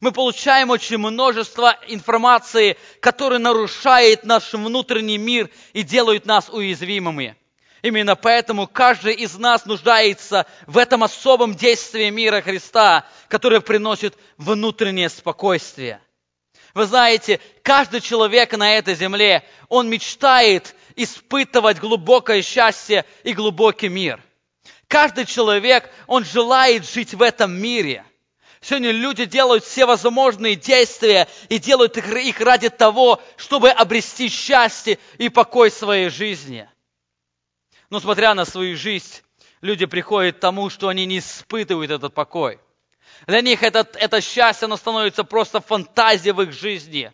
[0.00, 7.36] Мы получаем очень множество информации, которая нарушает наш внутренний мир и делает нас уязвимыми.
[7.80, 15.08] Именно поэтому каждый из нас нуждается в этом особом действии мира Христа, которое приносит внутреннее
[15.08, 16.00] спокойствие.
[16.76, 24.22] Вы знаете, каждый человек на этой земле, он мечтает испытывать глубокое счастье и глубокий мир.
[24.86, 28.04] Каждый человек, он желает жить в этом мире.
[28.60, 35.30] Сегодня люди делают все возможные действия и делают их ради того, чтобы обрести счастье и
[35.30, 36.68] покой своей жизни.
[37.88, 39.22] Но смотря на свою жизнь,
[39.62, 42.60] люди приходят к тому, что они не испытывают этот покой.
[43.26, 47.12] Для них это, это счастье, оно становится просто фантазией в их жизни.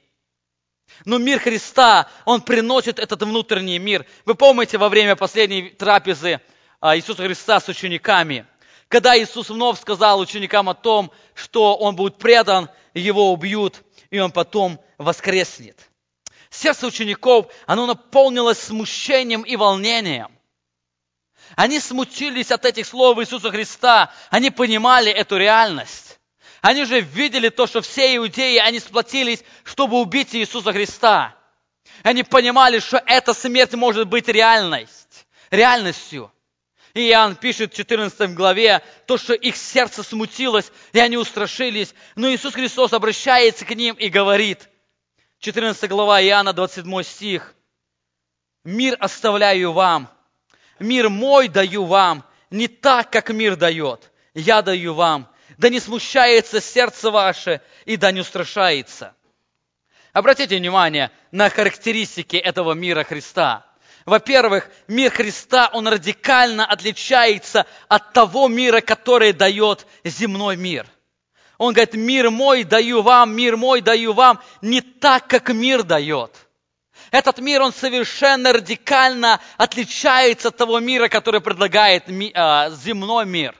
[1.05, 4.07] Но мир Христа, Он приносит этот внутренний мир.
[4.25, 6.41] Вы помните во время последней трапезы
[6.81, 8.47] а, Иисуса Христа с учениками,
[8.89, 14.31] когда Иисус вновь сказал ученикам о том, что Он будет предан, Его убьют, и Он
[14.31, 15.89] потом воскреснет.
[16.51, 20.29] Сердце учеников, оно наполнилось смущением и волнением.
[21.57, 24.13] Они смутились от этих слов Иисуса Христа.
[24.31, 26.19] Они понимали эту реальность.
[26.61, 31.37] Они же видели то, что все иудеи, они сплотились, чтобы убить Иисуса Христа.
[32.03, 36.33] Они понимали, что эта смерть может быть реальность, реальностью.
[36.95, 41.95] И Иоанн пишет в 14 главе то, что их сердце смутилось, и они устрашились.
[42.17, 44.69] Но Иисус Христос обращается к ним и говорит,
[45.41, 47.55] 14 глава Иоанна, 27 стих,
[48.65, 50.09] «Мир оставляю вам,
[50.83, 54.11] мир мой даю вам, не так, как мир дает.
[54.35, 55.29] Я даю вам.
[55.59, 59.15] Да не смущается сердце ваше, и да не устрашается.
[60.13, 63.67] Обратите внимание на характеристики этого мира Христа.
[64.05, 70.87] Во-первых, мир Христа, он радикально отличается от того мира, который дает земной мир.
[71.59, 76.33] Он говорит, мир мой даю вам, мир мой даю вам, не так, как мир дает–
[77.13, 83.55] этот мир, он совершенно радикально отличается от того мира, который предлагает а, земной мир.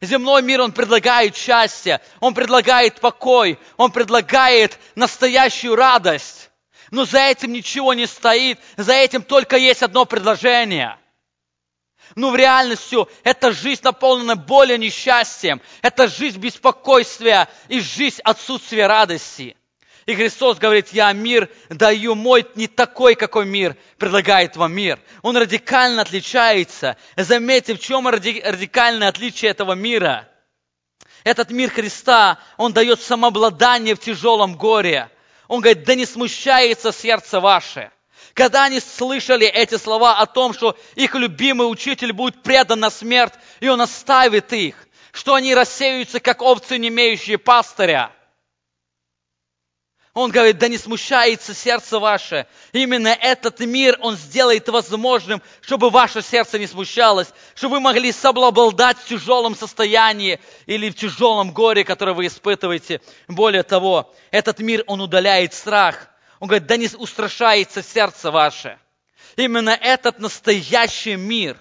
[0.00, 6.50] Земной мир, он предлагает счастье, он предлагает покой, он предлагает настоящую радость.
[6.92, 10.96] Но за этим ничего не стоит, за этим только есть одно предложение.
[12.14, 19.56] Но в реальности это жизнь, наполнена болью, несчастьем, это жизнь беспокойствия и жизнь отсутствия радости.
[20.06, 24.98] И Христос говорит, я мир даю мой не такой, какой мир предлагает вам мир.
[25.22, 26.96] Он радикально отличается.
[27.16, 30.28] Заметьте, в чем радикальное отличие этого мира.
[31.22, 35.08] Этот мир Христа, он дает самообладание в тяжелом горе.
[35.46, 37.92] Он говорит, да не смущается сердце ваше.
[38.34, 43.34] Когда они слышали эти слова о том, что их любимый учитель будет предан на смерть,
[43.60, 44.74] и он оставит их,
[45.12, 48.10] что они рассеются, как овцы, не имеющие пастыря–
[50.14, 52.46] он говорит, да не смущается сердце ваше.
[52.72, 58.98] Именно этот мир Он сделает возможным, чтобы ваше сердце не смущалось, чтобы вы могли соблаболдать
[58.98, 63.00] в тяжелом состоянии или в тяжелом горе, которое вы испытываете.
[63.26, 66.08] Более того, этот мир, Он удаляет страх.
[66.40, 68.78] Он говорит, да не устрашается сердце ваше.
[69.36, 71.56] Именно этот настоящий мир.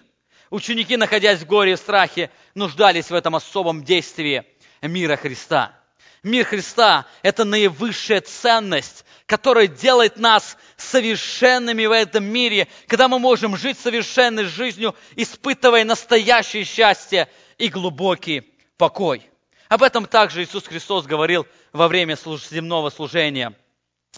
[0.49, 4.43] Ученики, находясь в горе и страхе, нуждались в этом особом действии
[4.81, 5.80] мира Христа.
[6.23, 13.57] Мир Христа– это наивысшая ценность, которая делает нас совершенными в этом мире, когда мы можем
[13.57, 19.27] жить совершенной жизнью, испытывая настоящее счастье и глубокий покой.
[19.67, 23.53] Об этом также Иисус Христос говорил во время земного служения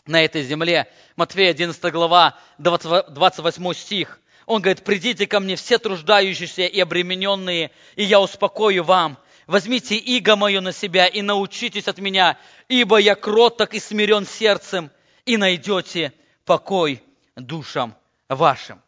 [0.06, 0.92] на этой земле.
[1.16, 4.20] Матфея 11 глава, 28 стих.
[4.46, 9.18] Он говорит, «Придите ко мне все труждающиеся и обремененные, и я успокою вам.
[9.48, 14.92] Возьмите иго мое на себя и научитесь от меня, ибо я кроток и смирен сердцем,
[15.26, 16.14] и найдете
[16.46, 17.02] покой
[17.36, 17.96] душам
[18.30, 18.82] вашим.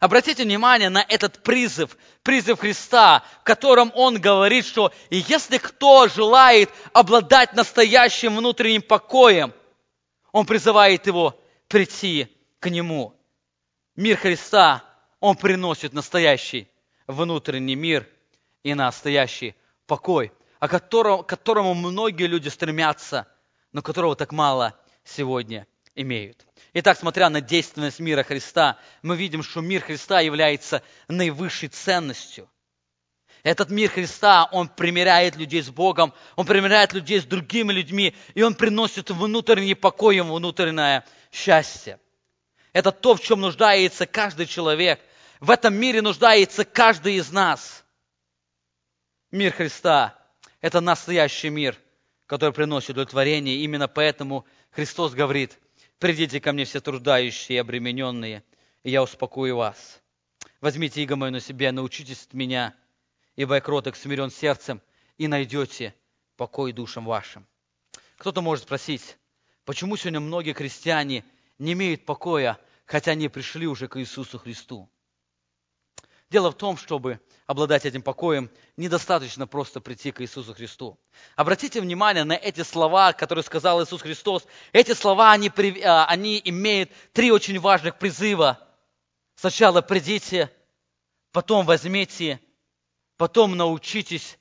[0.00, 6.70] Обратите внимание на этот призыв, призыв Христа, в котором Он говорит, что если кто желает
[6.92, 9.52] обладать настоящим внутренним покоем,
[10.32, 12.26] Он призывает его прийти
[12.58, 13.14] к Нему.
[13.94, 14.82] Мир Христа,
[15.20, 16.68] он приносит настоящий
[17.06, 18.08] внутренний мир
[18.64, 19.54] и настоящий
[19.86, 23.26] покой, о котором, к которому многие люди стремятся,
[23.72, 26.46] но которого так мало сегодня имеют.
[26.74, 32.48] Итак, смотря на действенность мира Христа, мы видим, что мир Христа является наивысшей ценностью.
[33.42, 38.42] Этот мир Христа, он примиряет людей с Богом, он примиряет людей с другими людьми, и
[38.42, 41.98] он приносит внутренний покой и внутреннее счастье.
[42.72, 45.00] Это то, в чем нуждается каждый человек.
[45.40, 47.81] В этом мире нуждается каждый из нас.
[49.32, 50.16] Мир Христа–
[50.60, 51.76] это настоящий мир,
[52.26, 53.56] который приносит удовлетворение.
[53.64, 55.58] Именно поэтому Христос говорит,
[55.98, 58.44] придите ко мне все труждающие и обремененные,
[58.84, 60.00] и я успокою вас.
[60.60, 62.74] Возьмите иго мое на себя, научитесь от меня–
[63.36, 64.80] ибо я кроток, смирен сердцем,
[65.18, 65.94] и найдете
[66.36, 67.46] покой душам вашим.
[68.16, 69.16] Кто-то может спросить,
[69.64, 71.24] почему сегодня многие христиане
[71.58, 74.88] не имеют покоя, хотя они пришли уже к Иисусу Христу?
[76.32, 80.98] Дело в том, чтобы обладать этим покоем, недостаточно просто прийти к Иисусу Христу.
[81.36, 84.46] Обратите внимание на эти слова, которые сказал Иисус Христос.
[84.72, 85.52] Эти слова, они,
[85.84, 88.58] а, они имеют три очень важных призыва.
[89.34, 90.50] Сначала придите,
[91.32, 92.40] потом возьмите
[93.18, 94.38] потом научитесь,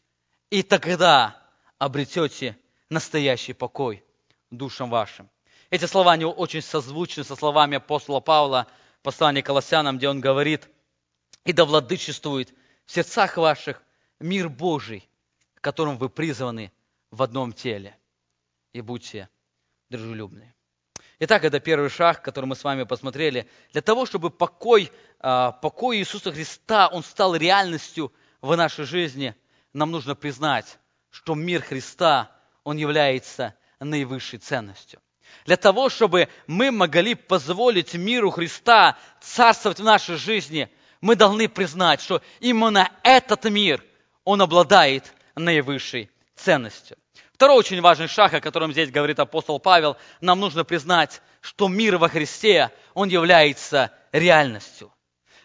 [0.49, 1.35] и тогда
[1.77, 2.57] обретете
[2.89, 4.01] настоящий покой
[4.49, 5.29] душам вашим.
[5.69, 8.65] Эти слова, они очень созвучны со словами апостола Павла,
[9.03, 10.69] послания Колоссянам, где он говорит,
[11.45, 12.53] «И да владычествует
[12.85, 13.81] в сердцах ваших
[14.19, 15.09] мир Божий,
[15.55, 16.71] которым вы призваны
[17.09, 17.97] в одном теле,
[18.73, 19.29] и будьте
[19.89, 20.53] дружелюбны».
[21.23, 23.47] Итак, это первый шаг, который мы с вами посмотрели.
[23.73, 29.35] Для того, чтобы покой, а, покой Иисуса Христа, он стал реальностью в нашей жизни,
[29.71, 30.79] нам нужно признать,
[31.11, 32.31] что мир Христа,
[32.63, 34.99] он является наивысшей ценностью.
[35.45, 40.71] Для того, чтобы мы могли позволить миру Христа царствовать в нашей жизни,
[41.01, 43.83] мы должны признать, что именно этот мир,
[44.23, 46.97] он обладает наивысшей ценностью.
[47.33, 51.97] Второй очень важный шаг, о котором здесь говорит апостол Павел, нам нужно признать, что мир
[51.97, 54.93] во Христе, он является реальностью.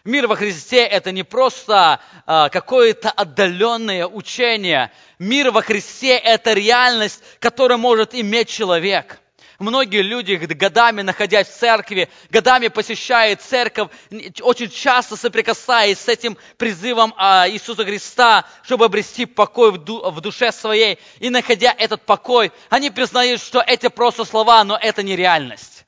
[0.03, 4.91] Мир во Христе– это не просто а, какое-то отдаленное учение.
[5.19, 9.19] Мир во Христе– это реальность, которую может иметь человек.
[9.59, 13.89] Многие люди, годами находясь в церкви, годами посещая церковь,
[14.41, 20.99] очень часто соприкасаясь с этим призывом а, Иисуса Христа, чтобы обрести покой в душе своей,
[21.19, 25.85] и находя этот покой, они признают, что эти просто слова, но это не реальность.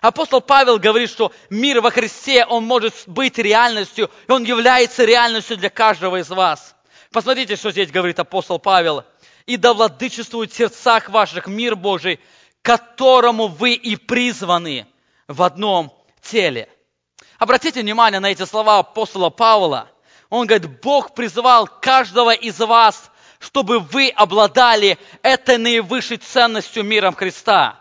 [0.00, 5.56] Апостол Павел говорит, что мир во Христе, он может быть реальностью, и он является реальностью
[5.56, 6.76] для каждого из вас.
[7.10, 9.04] Посмотрите, что здесь говорит апостол Павел.
[9.46, 12.20] «И да владычествует в сердцах ваших мир Божий,
[12.62, 14.86] которому вы и призваны
[15.26, 15.92] в одном
[16.22, 16.68] теле».
[17.38, 19.88] Обратите внимание на эти слова апостола Павла.
[20.28, 27.80] Он говорит, Бог призывал каждого из вас, чтобы вы обладали этой наивысшей ценностью миром Христа.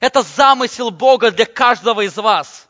[0.00, 2.68] Это замысел Бога для каждого из вас.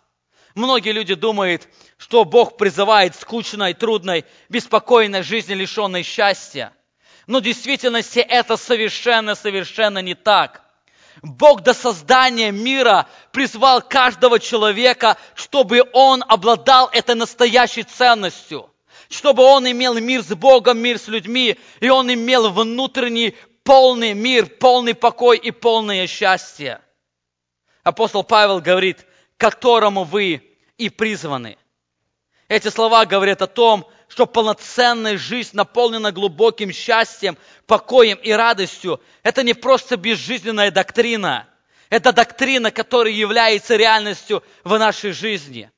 [0.54, 6.72] Многие люди думают, что Бог призывает скучной, трудной, беспокойной жизни, лишенной счастья.
[7.26, 10.62] Но в действительности это совершенно-совершенно не так.
[11.22, 18.70] Бог до создания мира призвал каждого человека, чтобы он обладал этой настоящей ценностью,
[19.08, 24.46] чтобы он имел мир с Богом, мир с людьми, и он имел внутренний полный мир,
[24.46, 26.80] полный покой и полное счастье
[27.86, 30.42] апостол Павел говорит, которому вы
[30.76, 31.56] и призваны.
[32.48, 39.00] Эти слова говорят о том, что полноценная жизнь наполнена глубоким счастьем, покоем и радостью.
[39.22, 41.48] Это не просто безжизненная доктрина.
[41.90, 45.70] Это доктрина, которая является реальностью в нашей жизни.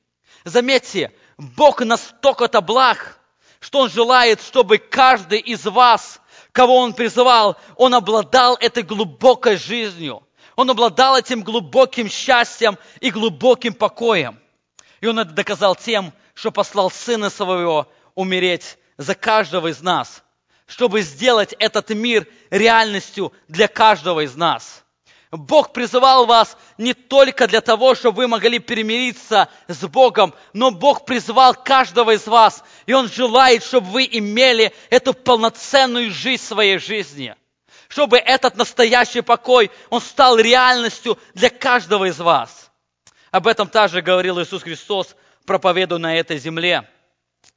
[0.43, 3.19] Заметьте, Бог настолько-то благ,
[3.59, 10.23] что Он желает, чтобы каждый из вас, кого Он призывал, Он обладал этой глубокой жизнью–
[10.59, 14.37] он обладал этим глубоким счастьем и глубоким покоем.
[14.99, 17.87] И он это доказал тем, что послал Сына Своего
[18.19, 20.23] умереть за каждого из нас,
[20.67, 24.83] чтобы сделать этот мир реальностью для каждого из нас.
[25.31, 31.05] Бог призывал вас не только для того, чтобы вы могли перемириться с Богом, но Бог
[31.05, 36.77] призвал каждого из вас, и Он желает, чтобы вы имели эту полноценную жизнь в своей
[36.77, 37.35] жизни–
[37.89, 42.69] чтобы этот настоящий покой, он стал реальностью для каждого из вас.
[43.31, 45.15] Об этом также говорил Иисус Христос,
[45.45, 46.87] проповедуя на этой земле.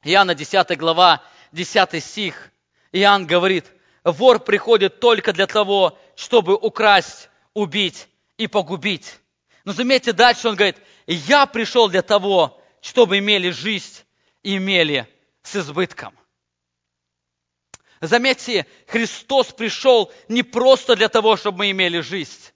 [0.03, 2.51] Иоанна 10 глава, 10 стих.
[2.91, 3.65] Иоанн говорит,
[4.03, 9.19] вор приходит только для того, чтобы украсть, убить и погубить.
[9.65, 10.77] Но заметьте, дальше он говорит,
[11.07, 14.03] я пришел для того, чтобы имели жизнь
[14.43, 15.07] имели
[15.41, 16.17] с избытком.
[18.01, 22.51] Заметьте, Христос пришел не просто для того, чтобы мы имели жизнь,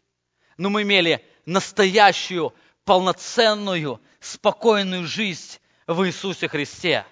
[0.57, 7.05] но мы имели настоящую, полноценную, спокойную жизнь в Иисусе Христе.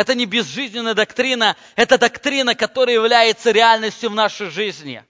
[0.00, 5.04] Это не безжизненная доктрина, это доктрина, которая является реальностью в нашей жизни.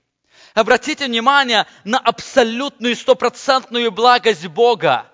[0.53, 5.07] Обратите внимание на абсолютную стопроцентную благость Бога.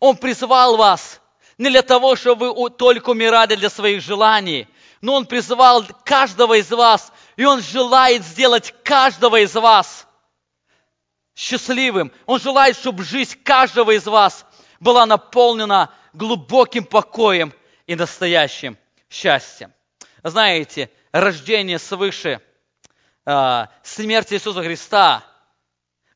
[0.00, 1.20] Он призвал вас
[1.58, 4.66] не для того, чтобы вы только умирали для своих желаний,
[5.02, 10.06] но Он призвал каждого из вас, и Он желает сделать каждого из вас
[11.36, 12.10] счастливым.
[12.24, 14.46] Он желает, чтобы жизнь каждого из вас
[14.80, 17.52] была наполнена глубоким покоем
[17.86, 18.78] и настоящим
[19.14, 19.72] счастьем.
[20.22, 22.40] Знаете, рождение свыше,
[23.24, 25.24] а, смерть Иисуса Христа,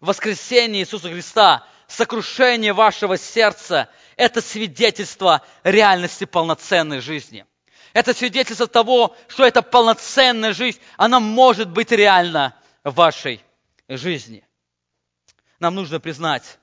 [0.01, 7.47] воскресение Иисуса Христа, сокрушение вашего сердца– это свидетельство реальности полноценной жизни.
[7.93, 13.41] Это свидетельство того, что эта полноценная жизнь, она может быть реальна в вашей
[13.89, 14.45] жизни.
[15.61, 16.59] Нам нужно признать,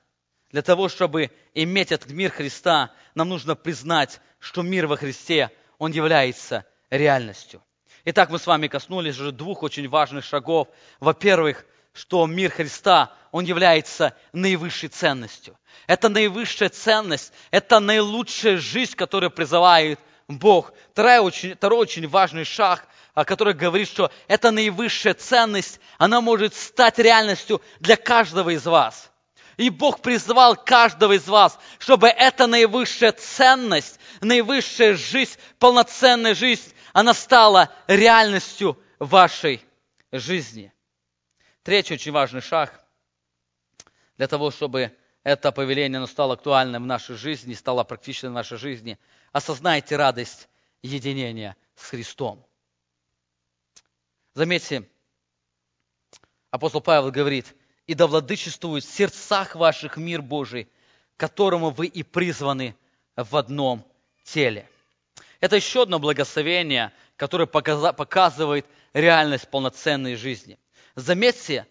[0.51, 5.91] для того, чтобы иметь этот мир Христа, нам нужно признать, что мир во Христе, он
[5.91, 7.61] является реальностью.
[8.05, 10.67] Итак, мы с вами коснулись уже двух очень важных шагов.
[10.99, 15.57] Во-первых, что мир Христа, он является наивысшей ценностью.
[15.87, 20.73] Это наивысшая ценность, это наилучшая жизнь, которую призывает Бог.
[20.91, 26.99] Второй очень, второй очень важный шаг, который говорит, что это наивысшая ценность, она может стать
[26.99, 29.11] реальностью для каждого из вас.
[29.57, 37.13] И Бог призвал каждого из вас, чтобы эта наивысшая ценность, наивысшая жизнь, полноценная жизнь, она
[37.13, 39.61] стала реальностью вашей
[40.11, 40.73] жизни.
[41.63, 42.83] Третий очень важный шаг
[44.17, 48.57] для того, чтобы это повеление оно стало актуальным в нашей жизни, стало практичным в нашей
[48.57, 48.99] жизни.
[49.31, 50.47] Осознайте радость
[50.81, 52.45] единения с Христом.
[54.33, 54.87] Заметьте,
[56.51, 57.55] апостол Павел говорит,
[57.87, 60.67] «И да владычествует в сердцах ваших мир Божий,
[61.17, 62.75] которому вы и призваны
[63.15, 63.85] в одном
[64.23, 64.69] теле».
[65.39, 70.57] Это еще одно благословение, которое показывает реальность полноценной жизни.
[70.95, 71.67] Заметьте,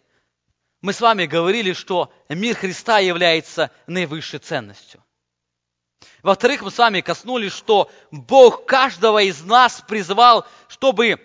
[0.80, 5.02] мы с вами говорили, что мир Христа является наивысшей ценностью.
[6.22, 11.18] Во-вторых, мы с вами коснулись, что Бог каждого из нас призвал, чтобы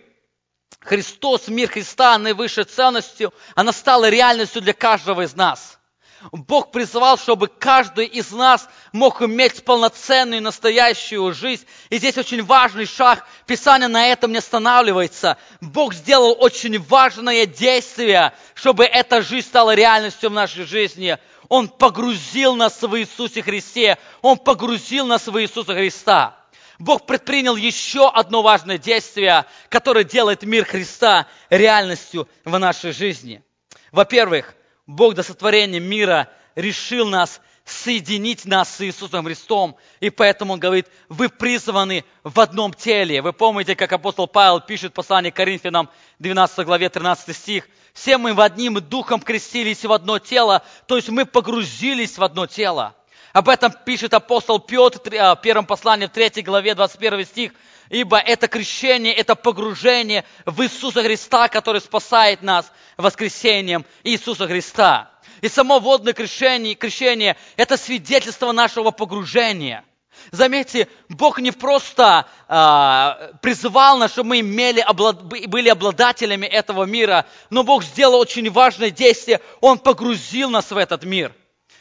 [0.89, 5.77] Христос, мир Христа, наивысшей ценностью, она стала реальностью для каждого из нас–
[6.31, 11.65] Бог призывал, чтобы каждый из нас мог иметь полноценную настоящую жизнь.
[11.89, 13.25] И здесь очень важный шаг.
[13.45, 15.37] Писание на этом не останавливается.
[15.61, 21.17] Бог сделал очень важное действие, чтобы эта жизнь стала реальностью в нашей жизни.
[21.47, 23.97] Он погрузил нас в Иисусе Христе.
[24.21, 26.38] Он погрузил нас в Иисуса Христа.
[26.79, 33.43] Бог предпринял еще одно важное действие, которое делает мир Христа реальностью в нашей жизни.
[33.91, 34.55] Во-первых,
[34.87, 39.75] Бог до сотворения мира решил нас соединить нас с Иисусом Христом.
[39.99, 43.21] И поэтому Он говорит, вы призваны в одном теле.
[43.21, 47.67] Вы помните, как апостол Павел пишет в послании к Коринфянам, 12 главе, 13 стих.
[47.93, 52.47] Все мы в одним духом крестились в одно тело, то есть мы погрузились в одно
[52.47, 52.95] тело.
[53.33, 57.51] Об этом пишет апостол Петр в первом послании, в 3 главе, 21 стих
[57.89, 65.11] ибо это крещение, это погружение в Иисуса Христа, который спасает нас воскресением Иисуса Христа.
[65.41, 69.83] И само водное крещение, крещение– это свидетельство нашего погружения.
[70.31, 77.25] Заметьте, Бог не просто э, призывал нас, чтобы мы имели, облад, были обладателями этого мира,
[77.49, 79.39] но Бог сделал очень важное действие.
[79.61, 81.33] Он погрузил нас в этот мир.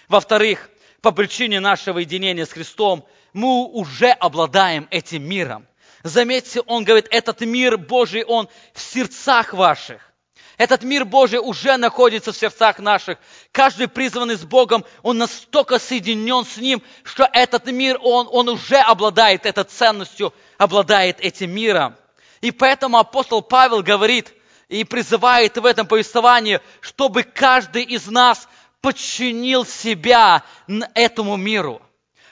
[0.08, 0.70] Во-вторых,
[1.02, 5.66] по причине нашего единения с Христом, мы уже обладаем этим миром.
[6.02, 10.08] Заметьте, он говорит, этот мир Божий, он в сердцах ваших.
[10.56, 13.18] Этот мир Божий уже находится в сердцах наших.
[13.52, 18.76] Каждый призванный с Богом, он настолько соединен с Ним, что этот мир, он, он уже
[18.76, 21.94] обладает этой ценностью, обладает этим миром.
[22.40, 24.32] И поэтому апостол Павел говорит
[24.68, 28.48] и призывает в этом повествовании, чтобы каждый из нас
[28.80, 30.44] подчинил себя
[30.94, 31.82] этому миру.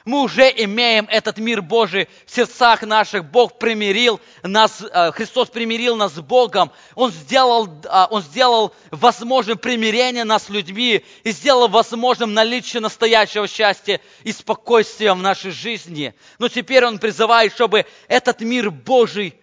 [0.06, 3.24] Мы уже имеем этот мир Божий в сердцах наших.
[3.24, 6.70] Бог примирил нас, э, Христос примирил нас с Богом.
[6.94, 13.48] Он сделал, э, Он сделал возможным примирение нас с людьми и сделал возможным наличие настоящего
[13.48, 16.14] счастья и спокойствия в нашей жизни.
[16.38, 19.34] Но теперь Он призывает, чтобы этот мир Божий,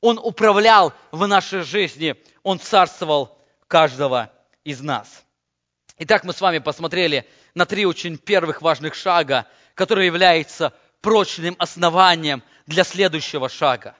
[0.00, 2.14] Он управлял в нашей жизни.
[2.44, 3.36] Он царствовал
[3.66, 4.30] каждого
[4.62, 5.24] из нас.
[6.04, 12.42] Итак, мы с вами посмотрели на три очень первых важных шага– который является прочным основанием
[12.66, 13.96] для следующего шага.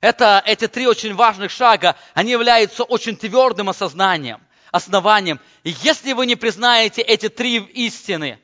[0.00, 4.40] Это, эти три очень важных шага, они являются очень твердым осознанием,
[4.72, 5.40] основанием.
[5.62, 8.38] И если вы не признаете эти три истины,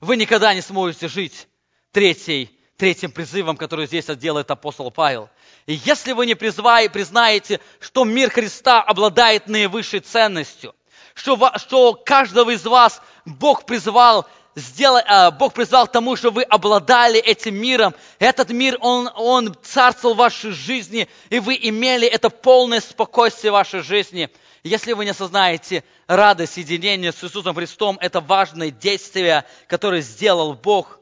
[0.00, 1.48] вы никогда не сможете жить
[1.92, 5.30] третьей, третьим призывом, который здесь делает апостол Павел.
[5.66, 10.74] И если вы не признаете, что мир Христа обладает наивысшей ценностью,
[11.18, 17.18] что, что каждого из вас Бог призвал сделать, а, Бог призвал тому, что вы обладали
[17.18, 17.94] этим миром.
[18.18, 23.54] Этот мир, он, он царствовал в вашей жизни, и вы имели это полное спокойствие в
[23.54, 24.30] вашей жизни.
[24.62, 31.00] Если вы не осознаете радость единения с Иисусом Христом, это важное действие, которое сделал Бог,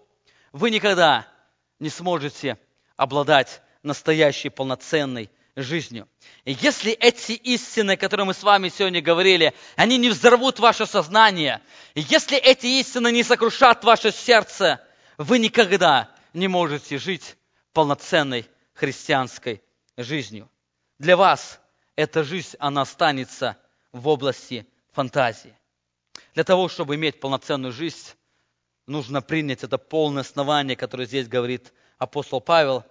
[0.52, 1.26] вы никогда
[1.78, 2.58] не сможете
[2.96, 5.30] обладать настоящей полноценной
[5.62, 6.09] жизнью.
[6.44, 11.62] И если эти истины, которые мы с вами сегодня говорили, они не взорвут ваше сознание,
[11.94, 14.80] и если эти истины не сокрушат ваше сердце,
[15.16, 17.36] вы никогда не можете жить
[17.72, 19.62] полноценной христианской
[19.96, 20.50] жизнью.
[20.98, 21.59] Для вас
[21.96, 23.57] эта жизнь, она останется
[23.92, 25.57] в области фантазии.
[26.34, 28.12] Для того, чтобы иметь полноценную жизнь,
[28.86, 32.84] нужно принять это полное основание, которое здесь говорит апостол Павел,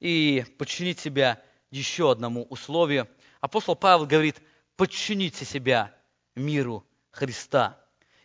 [0.00, 1.42] и подчинить себя
[1.76, 3.08] еще одному условию.
[3.40, 4.40] Апостол Павел говорит,
[4.76, 5.94] подчините себя
[6.34, 7.78] миру Христа.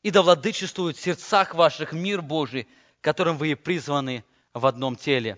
[0.03, 2.67] И да владычествует в сердцах ваших мир Божий,
[3.01, 4.23] которым вы и призваны
[4.53, 5.37] в одном теле.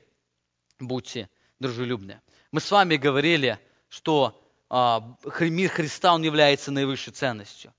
[0.80, 2.22] Будьте дружелюбны.
[2.52, 3.60] Мы с вами говорили,
[3.90, 4.40] что
[4.70, 7.74] а, мир Христа, он является наивысшей ценностью.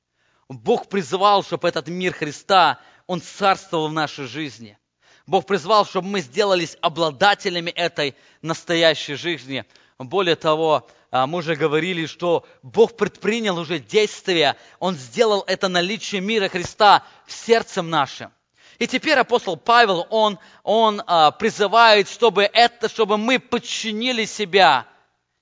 [0.48, 4.78] Бог призывал, чтобы этот мир Христа, он царствовал в нашей жизни.
[5.26, 9.64] Бог призвал, чтобы мы сделались обладателями этой настоящей жизни.
[9.98, 16.20] Более того, а, мы уже говорили, что Бог предпринял уже действия, Он сделал это наличие
[16.20, 18.32] мира Христа в сердце нашем.
[18.80, 24.88] И теперь апостол Павел, он, он а, призывает, чтобы, это, чтобы мы подчинили себя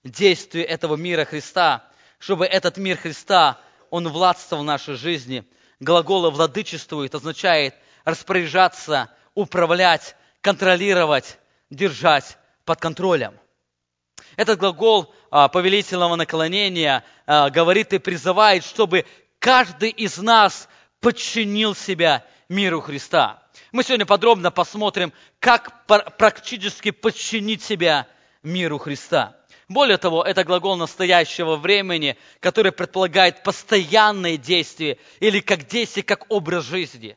[0.05, 1.89] действию этого мира Христа,
[2.19, 5.45] чтобы этот мир Христа, он властвовал в нашей жизни.
[5.81, 7.75] Глагол «владычествует» означает
[8.05, 11.39] распоряжаться, управлять, контролировать,
[11.71, 13.39] держать под контролем.
[14.37, 19.05] Этот глагол а, повелительного наклонения а, говорит и призывает, чтобы
[19.39, 20.69] каждый из нас
[21.01, 23.43] подчинил себя миру Христа.
[23.73, 28.07] Мы сегодня подробно посмотрим, как практически подчинить себя
[28.43, 29.37] миру Христа.
[29.69, 36.65] Более того, это глагол настоящего времени, который предполагает постоянное действие или как действие, как образ
[36.65, 37.17] жизни.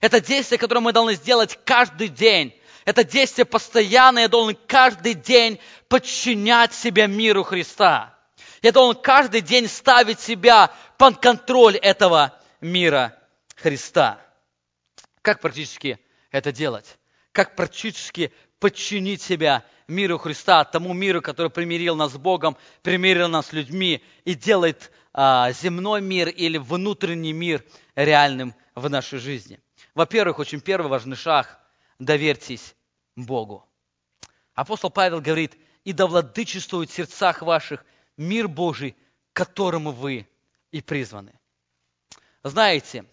[0.00, 2.54] Это действие, которое мы должны сделать каждый день,
[2.90, 8.18] это действие постоянное, я должен каждый день подчинять себя миру Христа.
[8.62, 13.16] Я должен каждый день ставить себя под контроль этого мира
[13.54, 14.20] Христа.
[15.22, 16.00] Как практически
[16.32, 16.98] это делать?
[17.30, 23.46] Как практически подчинить себя миру Христа, тому миру, который примирил нас с Богом, примирил нас
[23.46, 27.64] с людьми и делает а, земной мир или внутренний мир
[27.94, 29.60] реальным в нашей жизни.
[29.94, 31.60] Во-первых, очень первый важный шаг
[32.00, 32.74] доверьтесь
[33.24, 33.66] Богу.
[34.54, 37.84] Апостол Павел говорит, и да владычествует в сердцах ваших
[38.16, 38.96] мир Божий,
[39.32, 40.28] к которому вы
[40.70, 41.38] и призваны.
[42.42, 43.04] Знаете,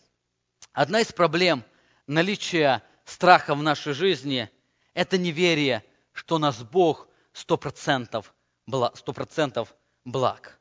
[0.73, 1.63] одна из проблем
[2.07, 4.49] наличия страха в нашей жизни–
[4.93, 8.33] это неверие, что нас Бог сто процентов
[8.65, 10.56] благ.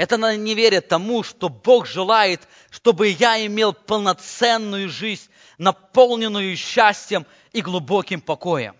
[0.00, 5.28] Это неверие тому, что Бог желает, чтобы я имел полноценную жизнь,
[5.58, 8.74] наполненную счастьем и глубоким покоем.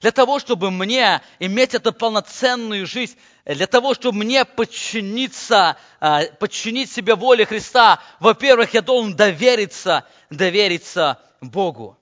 [0.00, 6.92] Для того, чтобы мне иметь эту полноценную жизнь, для того, чтобы мне подчиниться, а, подчинить
[6.92, 11.98] себе воле Христа, во-первых, я должен довериться, довериться Богу.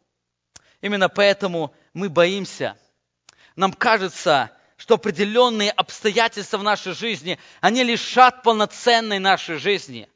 [0.83, 2.77] Именно поэтому мы боимся.
[3.55, 10.09] Нам кажется, что определенные обстоятельства в нашей жизни, они лишат полноценной нашей жизни.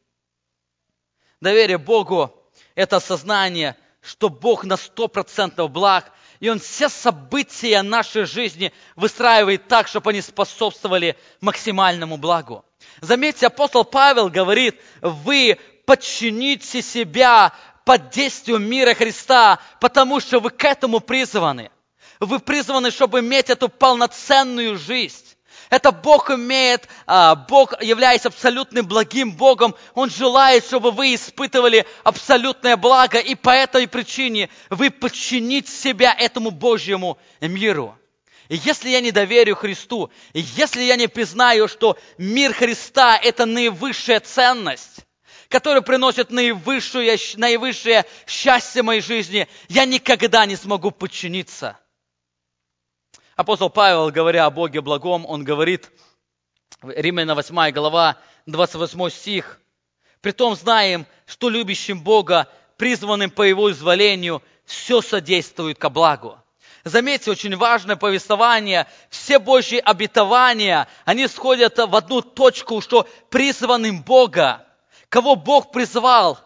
[1.41, 2.35] Доверие Богу–
[2.75, 9.69] это осознание, что Бог на сто процентов благ, и Он все события нашей жизни выстраивает
[9.69, 12.65] так, чтобы они способствовали максимальному благу.
[13.01, 17.55] Заметьте, апостол Павел говорит, вы подчините себя
[17.85, 21.71] под действием мира Христа, потому что вы к этому призваны–
[22.21, 25.25] вы призваны, чтобы иметь эту полноценную жизнь.
[25.71, 32.77] Это Бог имеет, а, Бог, являясь абсолютным благим Богом, Он желает, чтобы вы испытывали абсолютное
[32.77, 37.97] благо, и по этой причине вы подчините себя этому Божьему миру.
[38.49, 43.47] И если я не доверю Христу, и если я не признаю, что мир Христа– это
[43.47, 45.07] наивысшая ценность,
[45.49, 51.79] который приносит наивысшее, наивысшее счастье моей жизни, я никогда не смогу подчиниться.
[53.41, 55.91] Апостол Павел, говоря о Боге благом, он говорит,
[56.83, 59.59] Римляна 8 глава, 28 стих,
[60.21, 66.39] «Притом знаем, что любящим Бога, призванным по Его изволению, все содействует ко благу».
[66.85, 68.87] Заметьте, очень важное повествование.
[69.09, 74.67] Все Божьи обетования, они сходят в одну точку, что призванным Бога,
[75.09, 76.39] кого Бог призвал,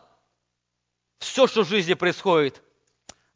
[1.18, 2.62] все, что в жизни происходит,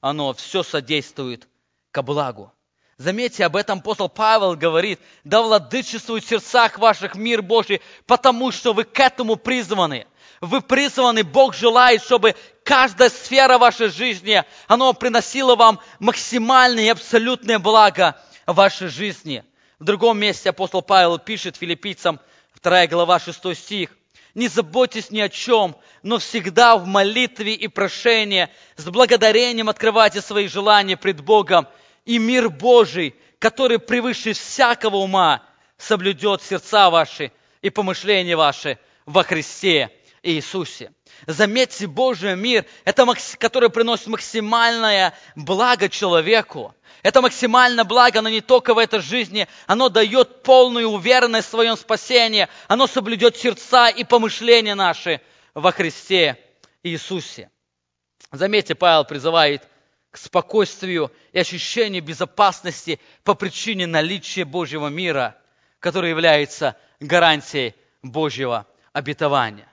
[0.01, 1.49] оно все содействует
[1.91, 2.53] ко благу.
[2.99, 8.73] Заметьте, об этом апостол Павел говорит, да владычествует в сердцах ваших мир Божий, потому что
[8.73, 10.09] вы к этому призваны.
[10.41, 12.35] Вы призваны, Бог желает, чтобы
[12.65, 19.45] каждая сфера вашей жизни, оно приносило вам максимальное и абсолютное благо вашей жизни.
[19.79, 22.19] В другом месте апостол Павел пишет филиппийцам,
[22.61, 23.91] 2 глава, 6 стих,
[24.35, 30.49] «Не заботьтесь ни о чем, но всегда в молитве и прошении с благодарением открывайте свои
[30.49, 31.69] желания пред Богом,
[32.09, 35.43] и мир Божий, который превыше всякого ума,
[35.77, 39.91] соблюдет сердца ваши и помышления ваши во Христе
[40.23, 40.91] Иисусе.
[41.27, 43.07] Заметьте, Божий мир, это,
[43.39, 46.75] который приносит максимальное благо человеку.
[47.03, 49.47] Это максимальное благо, но не только в этой жизни.
[49.67, 52.49] Оно дает полную уверенность в своем спасении.
[52.69, 55.21] Оно соблюдет сердца и помышления наши
[55.53, 56.39] во Христе
[56.83, 57.51] Иисусе.
[58.33, 59.63] Заметьте, Павел призывает
[60.11, 65.37] к спокойствию и ощущению безопасности по причине наличия Божьего мира,
[65.81, 69.69] который является гарантией Божьего обетования.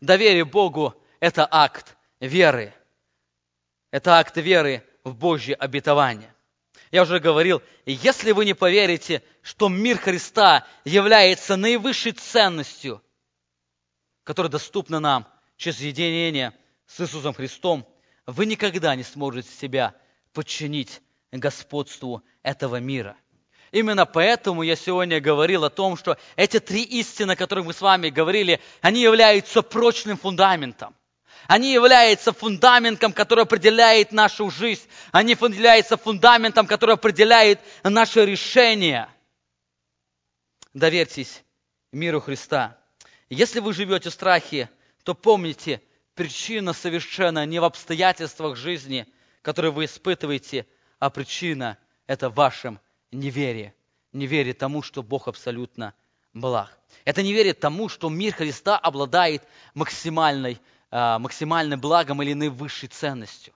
[0.00, 2.72] Доверие Богу– это акт веры.
[3.90, 6.34] Это акт веры в Божье обетование.
[6.90, 13.02] Я уже говорил, если вы не поверите, что мир Христа является наивысшей ценностью,
[14.22, 16.52] которая доступна нам через единение
[16.86, 17.86] с Иисусом Христом,
[18.26, 19.94] вы никогда не сможете себя
[20.32, 21.00] подчинить
[21.32, 23.16] господству этого мира.
[23.72, 27.80] Именно поэтому я сегодня говорил о том, что эти три истины, о которых мы с
[27.80, 30.94] вами говорили, они являются прочным фундаментом.
[31.48, 34.88] Они являются фундаментом, который определяет нашу жизнь.
[35.12, 39.08] Они являются фундаментом, который определяет наше решение.
[40.72, 41.42] Доверьтесь
[41.92, 42.78] миру Христа.
[43.28, 44.70] Если вы живете в страхе,
[45.02, 45.82] то помните,
[46.14, 49.06] причина совершенно не в обстоятельствах жизни,
[49.42, 50.66] которые вы испытываете,
[50.98, 52.80] а причина– это в вашем
[53.12, 53.74] неверии.
[54.12, 55.94] Неверие тому, что Бог абсолютно
[56.32, 56.78] благ.
[57.04, 59.42] Это неверие тому, что мир Христа обладает
[59.74, 60.60] максимальной,
[60.90, 63.54] а, максимальным благом или наивысшей ценностью.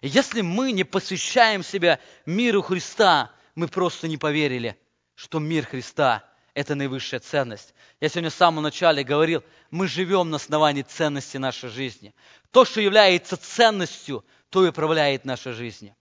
[0.00, 4.78] Если мы не посвящаем себя миру Христа, мы просто не поверили,
[5.14, 6.24] что мир Христа
[6.58, 7.72] это наивысшая ценность.
[8.00, 12.16] Я сегодня в самом начале говорил, мы живем на основании ценности нашей жизни.
[12.50, 15.94] То, что является ценностью, то и управляет нашей жизнью.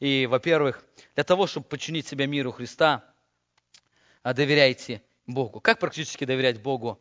[0.00, 0.84] И, во-первых,
[1.14, 3.02] для того, чтобы подчинить себя миру Христа,
[4.22, 5.60] а, доверяйте Богу.
[5.60, 7.00] Как практически доверять Богу?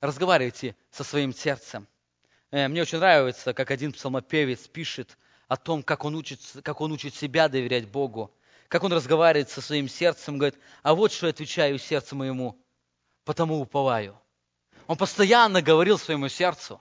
[0.00, 1.86] Разговаривайте со своим сердцем.
[2.50, 5.16] Э, мне очень нравится, как один псалмопевец пишет
[5.46, 8.34] о том, как он учит, как он учит себя доверять Богу
[8.68, 12.62] как он разговаривает со своим сердцем, говорит, а вот что я отвечаю сердцу моему,
[13.24, 14.20] потому уповаю.
[14.86, 16.80] Он постоянно говорил своему сердцу.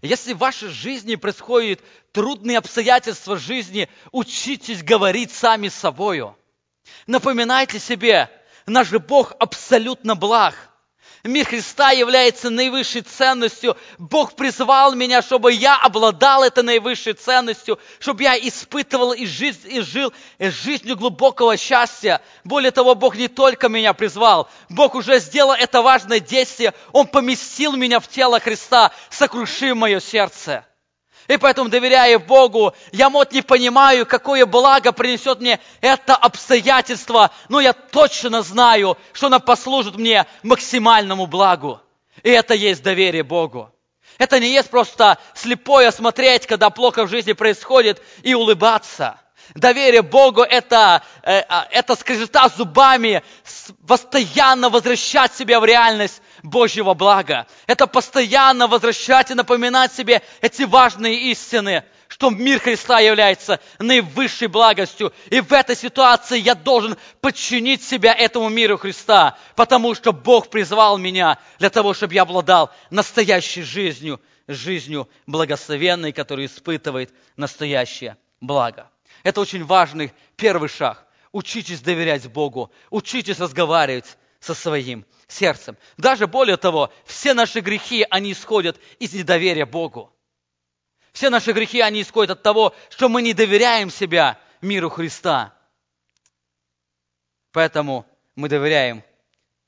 [0.00, 1.80] Если в вашей жизни происходят
[2.12, 6.36] трудные обстоятельства жизни, учитесь говорить сами собою.
[7.06, 8.30] Напоминайте себе,
[8.66, 10.54] наш Бог абсолютно благ–
[11.24, 13.76] Мир Христа является наивысшей ценностью.
[13.96, 19.80] Бог призвал меня, чтобы я обладал этой наивысшей ценностью, чтобы я испытывал и, жизнь, и
[19.82, 22.20] жил жизнью глубокого счастья.
[22.42, 26.74] Более того, Бог не только меня призвал, Бог уже сделал это важное действие.
[26.90, 30.66] Он поместил меня в тело Христа, сокрушив мое сердце.
[31.28, 37.60] И поэтому, доверяя Богу, я, может, не понимаю, какое благо принесет мне это обстоятельство, но
[37.60, 41.80] я точно знаю, что оно послужит мне максимальному благу.
[42.22, 43.70] И это есть доверие Богу.
[44.18, 49.18] Это не есть просто слепое смотреть, когда плохо в жизни происходит, и улыбаться.
[49.54, 53.22] Доверие Богу это, э, а, это скрежета зубами,
[53.86, 57.46] постоянно возвращать себя в реальность Божьего блага.
[57.66, 65.12] Это постоянно возвращать и напоминать себе эти важные истины, что мир Христа является наивысшей благостью.
[65.30, 70.98] И в этой ситуации я должен подчинить себя этому миру Христа, потому что Бог призвал
[70.98, 78.90] меня для того, чтобы я обладал настоящей жизнью, жизнью благословенной, которая испытывает настоящее благо.
[79.22, 81.06] Это очень важный первый шаг.
[81.30, 85.78] Учитесь доверять Богу, учитесь разговаривать со своим сердцем.
[85.96, 90.12] Даже более того, все наши грехи, они исходят из недоверия Богу.
[91.12, 95.54] Все наши грехи, они исходят от того, что мы не доверяем себя миру Христа.
[97.52, 99.04] Поэтому мы доверяем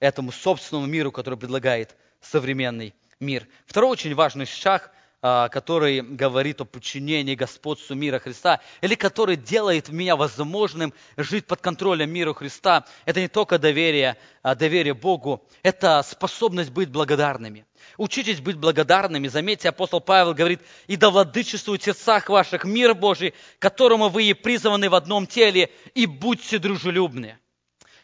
[0.01, 3.47] этому собственному миру, который предлагает современный мир.
[3.67, 4.93] Второй очень важный шаг–
[5.25, 12.11] который говорит о подчинении господству мира Христа, или который делает меня возможным жить под контролем
[12.11, 17.65] мира Христа, это не только доверие, а доверие Богу, это способность быть благодарными.
[17.97, 19.29] Учитесь быть благодарными.
[19.29, 24.35] Заметьте, апостол Павел говорит, «И да владычествует в сердцах ваших мир Божий, которому вы и
[24.35, 27.39] призваны в одном теле, и будьте дружелюбны».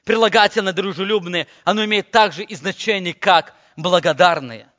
[0.05, 4.70] Прилагательно дружелюбные, оно имеет также и значение, как благодарные.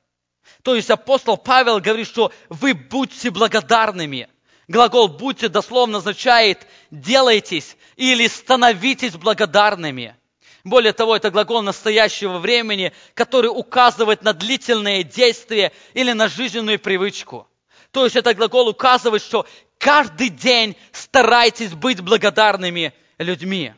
[0.63, 4.29] То есть апостол Павел говорит, что вы будьте благодарными.
[4.67, 10.15] Глагол «будьте» дословно означает «делайтесь» или «становитесь благодарными».
[10.63, 17.47] Более того, это глагол настоящего времени, который указывает на длительное действие или на жизненную привычку.
[17.91, 19.47] То есть это глагол указывает, что
[19.79, 23.73] каждый день старайтесь быть благодарными людьми.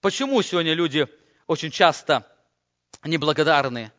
[0.00, 1.08] Почему сегодня люди
[1.46, 2.26] очень часто
[3.04, 3.92] неблагодарны?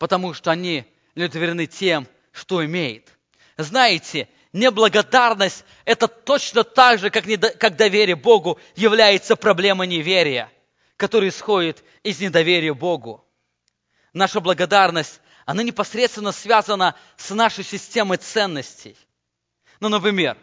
[0.00, 3.12] Потому что они удовлетворены тем, что имеет.
[3.58, 10.50] Знаете, неблагодарность– это точно так же, как, недо, как доверие Богу является проблемой неверия,
[10.96, 13.22] которая исходит из недоверия Богу.
[14.14, 18.96] Наша благодарность, она непосредственно связана с нашей системой ценностей.
[19.80, 20.38] Ну, например,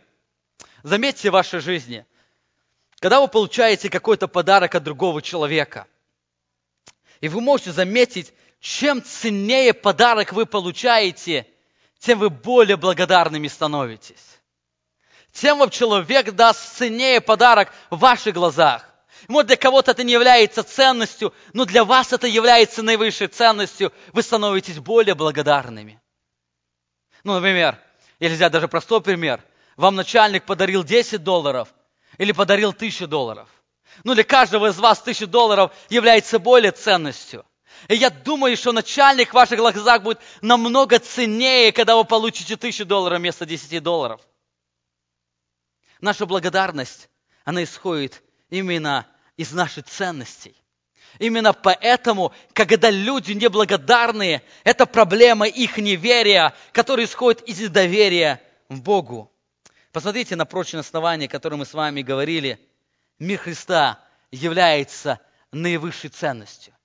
[0.84, 2.06] заметьте в вашей жизни,
[3.00, 5.88] когда вы получаете какой-то подарок от другого человека,
[7.22, 8.34] и вы можете заметить,
[8.68, 11.48] чем ценнее подарок вы получаете,
[12.00, 14.42] тем вы более благодарными становитесь.
[15.32, 18.86] Тем вам человек даст ценнее подарок в ваших глазах.
[19.30, 23.94] Может, для кого-то это не является ценностью, но для вас это является наивысшей ценностью.
[24.12, 26.02] Вы становитесь более благодарными.
[27.24, 27.80] Ну, например,
[28.20, 29.42] если взять даже простой пример.
[29.78, 31.70] Вам начальник подарил 10 долларов
[32.18, 33.48] или подарил 1000 долларов.
[34.04, 37.46] Ну, для каждого из вас 1000 долларов является более ценностью–
[37.88, 42.86] и я думаю, что начальник в ваших глазах будет намного ценнее, когда вы получите тысячу
[42.86, 44.22] долларов вместо десяти долларов.
[46.02, 47.10] Наша благодарность,
[47.44, 50.56] она исходит именно из наших ценностей.
[51.20, 59.32] Именно поэтому, когда люди неблагодарные, это проблема их неверия, которая исходит из недоверия в Богу.
[59.92, 62.60] Посмотрите на прочное основание, о котором мы с вами говорили.
[63.18, 64.00] Мир Христа
[64.30, 65.20] является
[65.52, 66.77] наивысшей ценностью.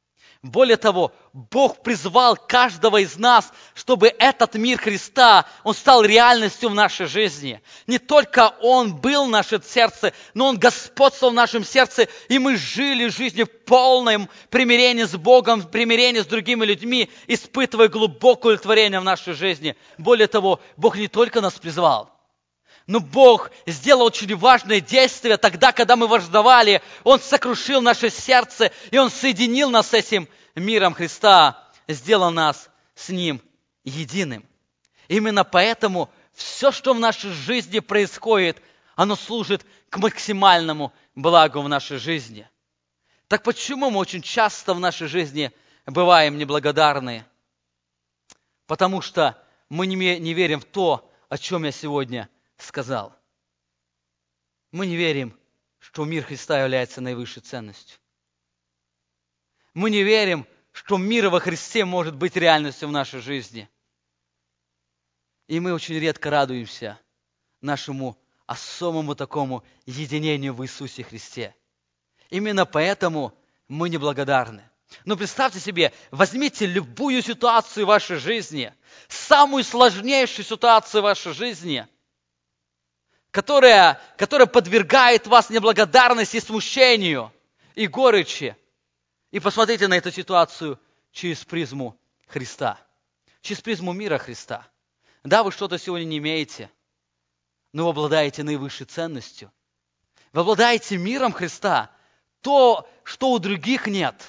[0.42, 6.74] Более того, Бог призвал каждого из нас, чтобы этот мир Христа, он стал реальностью в
[6.74, 7.62] нашей жизни.
[7.86, 12.56] Не только Он был в нашем сердце, но Он господствовал в нашем сердце, и мы
[12.56, 18.98] жили жизнью в полном примирении с Богом, в примирении с другими людьми, испытывая глубокое удовлетворение
[18.98, 19.76] в нашей жизни.
[19.96, 22.10] Более того, Бог не только нас призвал,
[22.86, 26.82] но Бог сделал очень важное действие тогда, когда мы вождовали.
[27.04, 33.08] Он сокрушил наше сердце, и Он соединил нас с этим миром Христа, сделал нас с
[33.08, 33.40] Ним
[33.84, 34.44] единым.
[35.08, 38.60] Именно поэтому все, что в нашей жизни происходит,
[38.96, 42.48] оно служит к максимальному благу в нашей жизни.
[43.28, 45.52] Так почему мы очень часто в нашей жизни
[45.86, 47.24] бываем неблагодарны?
[48.66, 52.28] Потому что мы не верим в то, о чем я сегодня
[52.62, 53.14] сказал.
[54.70, 55.38] Мы не верим,
[55.78, 57.98] что мир Христа является наивысшей ценностью.
[59.74, 63.68] Мы не верим, что мир во Христе может быть реальностью в нашей жизни.
[65.48, 66.98] И мы очень редко радуемся
[67.60, 71.54] нашему особому такому единению в Иисусе Христе.
[72.30, 73.36] Именно поэтому
[73.68, 74.68] мы неблагодарны.
[75.04, 78.74] Но представьте себе, возьмите любую ситуацию в вашей жизни,
[79.08, 81.86] самую сложнейшую ситуацию в вашей жизни–
[83.32, 87.32] которая, которая подвергает вас неблагодарности смущению,
[87.74, 88.54] и горечи.
[89.30, 90.78] И посмотрите на эту ситуацию
[91.10, 92.78] через призму Христа,
[93.40, 94.68] через призму мира Христа.
[95.24, 96.70] Да, вы что-то сегодня не имеете,
[97.72, 99.50] но вы обладаете наивысшей ценностью.
[100.32, 101.90] Вы обладаете миром Христа,
[102.42, 104.22] то, что у других нет.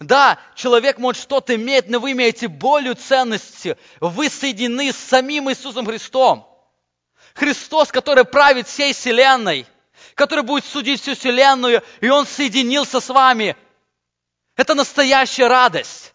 [0.00, 3.76] Да, человек может что-то иметь, но вы имеете более ценности.
[4.00, 6.46] Вы соединены с самим Иисусом Христом.
[7.34, 9.66] Христос, который правит всей вселенной,
[10.14, 13.56] который будет судить всю вселенную, и Он соединился с вами.
[14.56, 16.14] Это настоящая радость.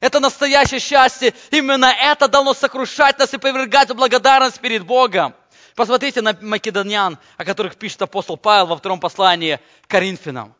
[0.00, 1.34] Это настоящее счастье.
[1.50, 5.34] Именно это должно сокрушать нас и повергать в благодарность перед Богом.
[5.74, 10.54] Посмотрите на македонян, о которых пишет апостол Павел во втором послании к Коринфянам.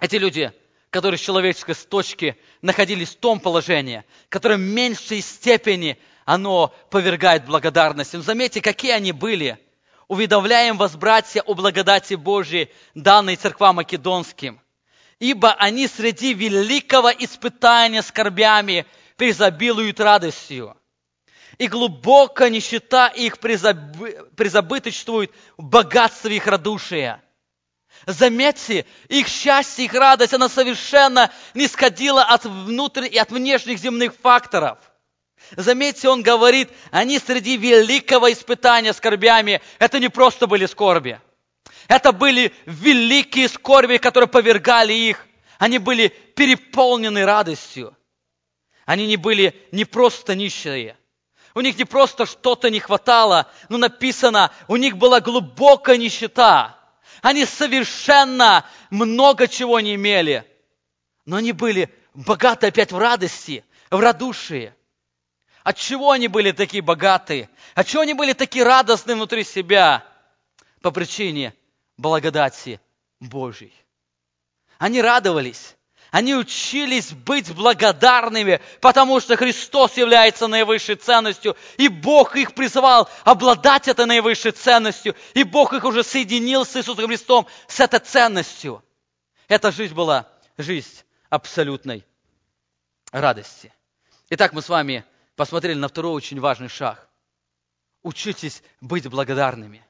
[0.00, 0.52] Эти люди,
[0.90, 8.14] которые с человеческой точки находились в том положении, которое в меньшей степени оно повергает благодарность.
[8.14, 9.58] Но заметьте, какие они были.
[10.08, 14.60] Уведомляем вас, братья, о благодати Божьей, данной церквам македонским.
[15.18, 20.76] Ибо они среди великого испытания скорбями преизобилуют радостью.
[21.58, 27.22] И глубоко нищета их призабыточствует в богатстве их радушия.
[28.04, 34.14] Заметьте, их счастье, их радость, она совершенно не сходила от внутренних и от внешних земных
[34.14, 34.78] факторов.
[35.52, 39.60] Заметьте, он говорит, они среди великого испытания скорбями.
[39.78, 41.20] Это не просто были скорби.
[41.88, 45.26] Это были великие скорби, которые повергали их.
[45.58, 47.96] Они были переполнены радостью.
[48.84, 50.96] Они не были не просто нищие.
[51.54, 56.75] У них не просто что-то не хватало, но написано, у них была глубокая нищета.
[57.26, 60.48] Они совершенно много чего не имели.
[61.24, 64.72] Но они были богаты опять в радости, в радушии.
[65.64, 67.50] От чего они были такие богатые?
[67.74, 70.06] От чего они были такие радостные внутри себя?
[70.82, 71.52] По причине
[71.96, 72.80] благодати
[73.18, 73.74] Божьей.
[74.78, 75.74] Они радовались.
[76.10, 83.88] Они учились быть благодарными, потому что Христос является наивысшей ценностью, и Бог их призывал обладать
[83.88, 88.82] этой наивысшей ценностью, и Бог их уже соединил с Иисусом Христом, с этой ценностью.
[89.48, 92.04] Эта жизнь была жизнь абсолютной
[93.10, 93.72] радости.
[94.30, 95.04] Итак, мы с вами
[95.34, 97.08] посмотрели на второй очень важный шаг.
[98.02, 99.84] Учитесь быть благодарными.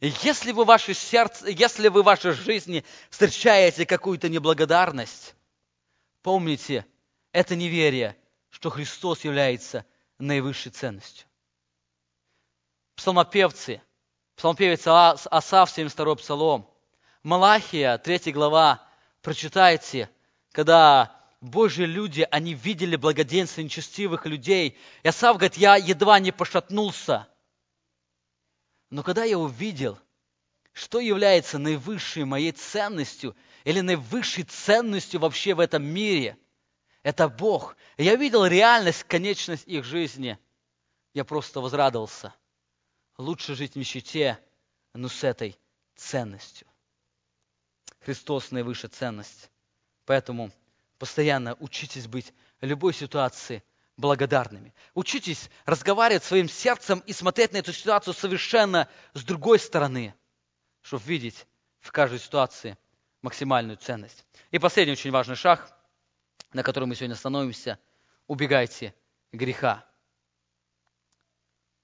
[0.00, 5.34] Если вы, в ваше сердце, если вы в вашей жизни встречаете какую-то неблагодарность,
[6.22, 6.86] помните,
[7.32, 8.16] это неверие,
[8.50, 9.84] что Христос является
[10.18, 11.26] наивысшей ценностью.
[12.96, 13.80] Псалмопевцы,
[14.36, 16.70] псалмопевец Асав, 72 псалом,
[17.22, 18.86] Малахия, 3 глава,
[19.22, 20.10] прочитайте,
[20.52, 24.76] когда Божьи люди, они видели благоденствие нечестивых людей.
[25.02, 27.28] И Асав говорит, я едва не пошатнулся.
[28.90, 29.98] Но когда я увидел,
[30.72, 36.36] что является наивысшей моей ценностью или наивысшей ценностью вообще в этом мире,
[37.02, 37.76] это Бог.
[37.96, 40.38] Я видел реальность, конечность их жизни.
[41.14, 42.34] Я просто возрадовался.
[43.16, 44.38] Лучше жить в нищете,
[44.94, 45.58] но с этой
[45.96, 46.66] ценностью.
[48.00, 49.50] Христос наивысшая ценность.
[50.06, 50.52] Поэтому
[51.00, 53.64] Постоянно учитесь быть в любой ситуации
[53.96, 54.74] благодарными.
[54.92, 60.14] Учитесь разговаривать своим сердцем и смотреть на эту ситуацию совершенно с другой стороны,
[60.82, 61.46] чтобы видеть
[61.80, 62.76] в каждой ситуации
[63.22, 64.24] максимальную ценность.
[64.50, 65.76] И последний очень важный шаг,
[66.52, 67.78] на котором мы сегодня становимся,
[68.26, 68.94] убегайте
[69.32, 69.86] греха.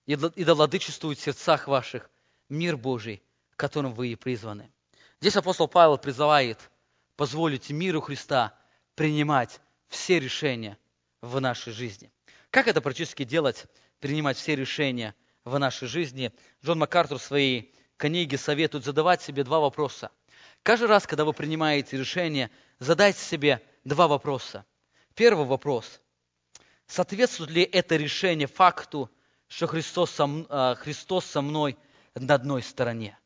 [0.07, 2.11] И да владычествует в сердцах ваших
[2.49, 3.22] мир Божий,
[3.57, 4.70] которым вы и призваны.
[5.20, 6.70] Здесь апостол Павел призывает
[7.16, 8.59] позволить миру Христа–
[8.97, 10.76] принимать все решения
[11.20, 12.11] в нашей жизни.
[12.51, 13.66] Как это практически делать,
[14.01, 16.32] принимать все решения в нашей жизни?
[16.64, 20.11] Джон МакАртур в своей книге советует задавать себе два вопроса.
[20.62, 24.64] Каждый раз, когда вы принимаете решение, задайте себе два вопроса.
[25.14, 26.01] Первый вопрос.
[26.86, 29.11] Соответствует ли это решение факту,
[29.49, 31.76] что Христос со, а, Христос со мной
[32.14, 33.18] на одной стороне?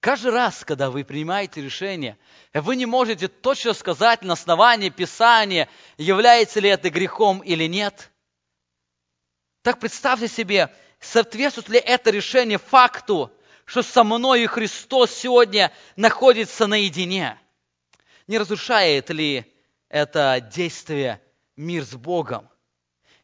[0.00, 2.18] Каждый раз, когда вы принимаете решение,
[2.52, 8.12] вы не можете точно сказать на основании Писания, является ли это грехом или нет.
[9.62, 13.32] Так представьте себе, соответствует ли это решение факту,
[13.66, 17.38] что со мной и Христос сегодня находится наедине.
[18.26, 19.44] Не разрушает ли
[19.88, 21.20] это действие
[21.56, 22.48] мир с Богом?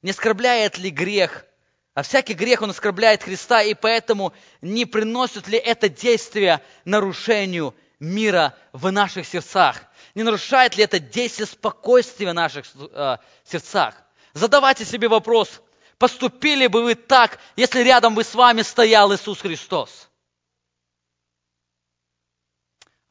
[0.02, 1.46] Не оскорбляет ли грех
[1.94, 4.32] а всякий грех, он оскорбляет Христа, и поэтому
[4.62, 9.82] не приносит ли это действие нарушению мира в наших сердцах?
[10.14, 13.94] Не нарушает ли это действие спокойствия в наших э, сердцах?
[14.32, 15.60] Задавайте себе вопрос,
[15.98, 20.08] поступили бы вы так, если рядом бы с вами стоял Иисус Христос?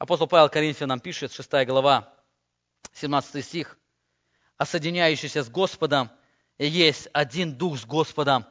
[0.02, 2.12] Апостол Павел Коринфянам пишет, 6 глава,
[2.94, 3.78] 17 стих,
[4.56, 6.10] «А соединяющийся с Господом
[6.58, 8.44] есть один Дух с Господом,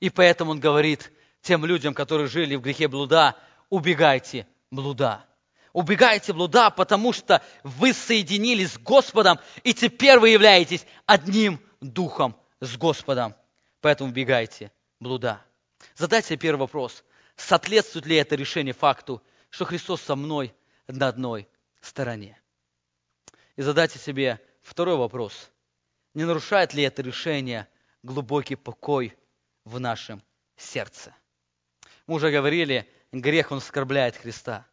[0.00, 3.36] и поэтому он говорит тем людям, которые жили в грехе блуда,
[3.70, 5.24] убегайте блуда.
[5.72, 12.76] Убегайте блуда, потому что вы соединились с Господом, и теперь вы являетесь одним духом с
[12.76, 13.36] Господом.
[13.80, 15.40] Поэтому убегайте блуда.
[15.94, 17.04] Задайте себе первый вопрос.
[17.36, 20.52] Соответствует ли это решение факту, что Христос со мной
[20.88, 21.48] на одной
[21.80, 22.40] стороне?
[23.56, 25.50] И задайте себе второй вопрос.
[26.14, 27.68] Не нарушает ли это решение
[28.02, 29.16] глубокий покой
[29.64, 30.22] в нашем
[30.56, 31.14] сердце.
[32.06, 34.66] Мы уже говорили, грех, он оскорбляет Христа.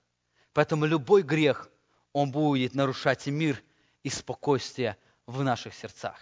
[0.54, 1.70] Поэтому любой грех,
[2.14, 3.62] Он будет нарушать мир
[4.04, 6.20] и спокойствие в наших сердцах.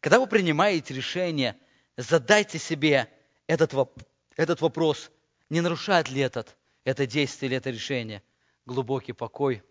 [0.00, 1.56] Когда вы принимаете решение,
[1.96, 3.08] задайте себе
[3.46, 3.72] этот,
[4.36, 5.10] этот вопрос,
[5.48, 8.22] не нарушает ли этот, это действие или это решение
[8.66, 9.62] глубокий покой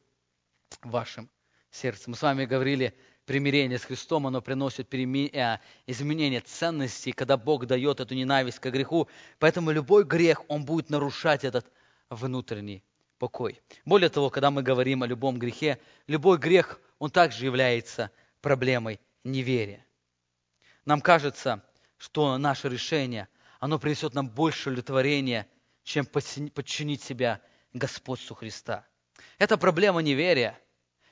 [0.81, 1.29] в вашем
[1.71, 2.09] сердце.
[2.09, 7.99] Мы с вами говорили, примирение с Христом, оно приносит э, изменение ценностей, когда Бог дает
[7.99, 9.07] эту ненависть к греху.
[9.39, 11.71] Поэтому любой грех, он будет нарушать этот
[12.09, 12.83] внутренний
[13.17, 13.61] покой.
[13.85, 19.85] Более того, когда мы говорим о любом грехе, любой грех, он также является проблемой неверия.
[20.85, 21.63] Нам кажется,
[21.97, 23.29] что наше решение,
[23.59, 25.47] оно принесет нам больше удовлетворения,
[25.83, 27.41] чем подчинить себя
[27.73, 28.87] господству Христа.
[29.37, 30.59] Это проблема неверия.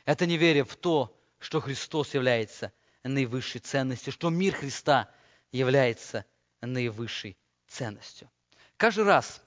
[0.06, 2.72] Это неверие в то, что Христос является
[3.04, 5.10] наивысшей ценностью, что мир Христа
[5.52, 6.26] является
[6.62, 7.38] наивысшей
[7.68, 8.30] ценностью.
[8.78, 9.42] Каждый раз,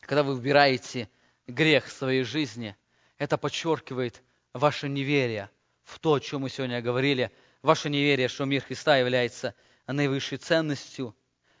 [0.00, 1.08] когда вы выбираете
[1.46, 2.76] грех в своей жизни,
[3.18, 4.22] это подчеркивает
[4.52, 5.50] ваше неверие
[5.84, 7.30] в то, о чем мы сегодня говорили,
[7.62, 9.54] ваше неверие, что мир Христа является
[9.86, 11.16] наивысшей ценностью,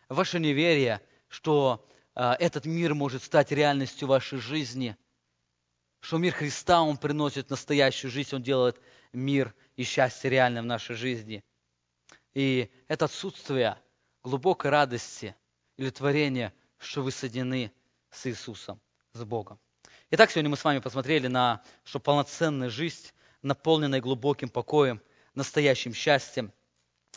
[0.08, 4.96] ваше неверие, что этот мир может стать реальностью вашей жизни,
[6.00, 8.80] что мир Христа, Он приносит настоящую жизнь, Он делает
[9.12, 11.44] мир и счастье реальным в нашей жизни.
[12.34, 13.78] И это отсутствие
[14.22, 15.34] глубокой радости
[15.76, 17.72] или творения, что вы соединены
[18.10, 18.80] с Иисусом,
[19.12, 19.58] с Богом.
[20.10, 23.08] Итак, сегодня мы с вами посмотрели на, что полноценная жизнь,
[23.42, 25.00] наполненная глубоким покоем,
[25.34, 26.52] настоящим счастьем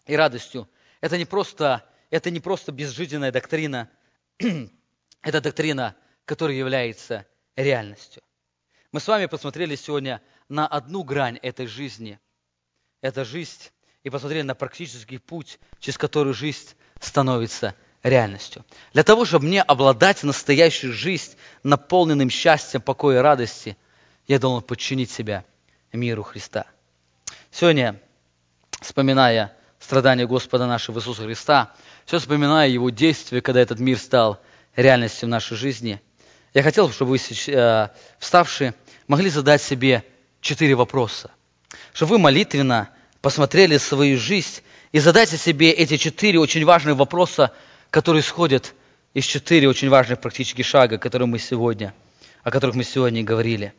[0.05, 0.69] и радостью,
[1.01, 3.89] это не просто, это не просто безжизненная доктрина,
[5.25, 5.95] это доктрина,
[6.25, 8.21] которая является реальностью.
[8.91, 12.19] Мы с вами посмотрели сегодня на одну грань этой жизни.
[13.01, 13.71] Это жизнь,
[14.03, 18.63] и посмотрели на практический путь, через который жизнь становится реальностью.
[18.93, 23.77] Для того, чтобы мне обладать настоящей жизнью, наполненным счастьем, покоем и радости,
[24.27, 25.43] я должен подчинить себя
[25.91, 26.67] миру Христа.
[27.49, 27.99] Сегодня,
[28.79, 31.73] вспоминая страдания Господа нашего Иисуса Христа,
[32.05, 34.39] все вспоминая Его действия, когда этот мир стал
[34.75, 36.01] реальностью в нашей жизни,
[36.53, 38.73] я хотел, чтобы вы, э, вставшие,
[39.07, 40.03] могли задать себе
[40.41, 41.31] четыре вопроса.
[41.93, 42.89] Чтобы вы молитвенно
[43.21, 44.61] посмотрели свою жизнь
[44.91, 47.51] и задайте себе эти четыре очень важные вопроса,
[47.89, 48.73] которые исходят
[49.13, 51.93] из четыре очень важных практических шага, которые мы сегодня,
[52.43, 53.73] о которых мы сегодня говорили.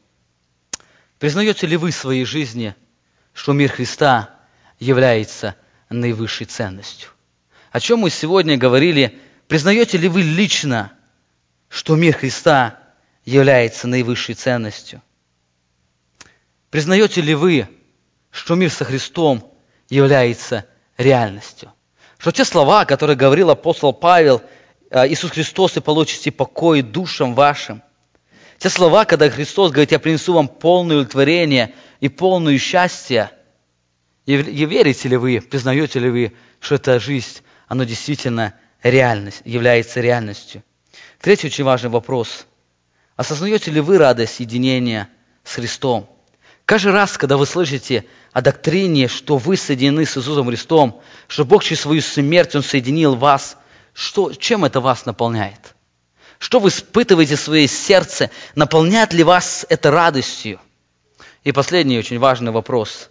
[1.19, 2.75] Признаете ли вы в своей жизни,
[3.33, 4.31] что мир Христа
[4.79, 5.57] является
[5.89, 7.11] наивысшей ценностью?
[7.71, 9.19] О чем мы сегодня говорили?
[9.49, 10.93] Признаете ли вы лично,
[11.69, 12.79] что мир Христа
[13.25, 15.03] является наивысшей ценностью?
[16.71, 17.69] Признаете ли вы,
[18.31, 19.53] что мир со Христом
[19.89, 20.67] является
[20.99, 21.73] реальностью?
[22.19, 24.43] Что те слова, которые говорил апостол Павел,
[24.91, 27.83] «А, Иисус Христос, и получите покой душам вашим.
[28.59, 33.31] Те слова, когда Христос говорит, я принесу вам полное удовлетворение и полное счастье.
[34.27, 38.55] И верите ли вы, признаете ли вы, что эта жизнь, она действительно
[38.91, 40.63] реальность, является реальностью?
[41.21, 42.47] Третий очень важный вопрос.
[43.17, 45.09] Осознаете ли вы радость единения
[45.45, 46.09] с Христом?
[46.67, 51.65] Каждый раз, когда вы слышите о доктрине, что вы соединены с Иисусом Христом, что Бог
[51.65, 53.57] через свою смерть Он соединил вас,
[53.95, 55.75] что, чем это вас наполняет?
[56.39, 58.31] Что вы испытываете в своем сердце?
[58.55, 60.61] Наполняет ли вас это радостью?
[61.45, 63.09] И последний очень важный вопрос.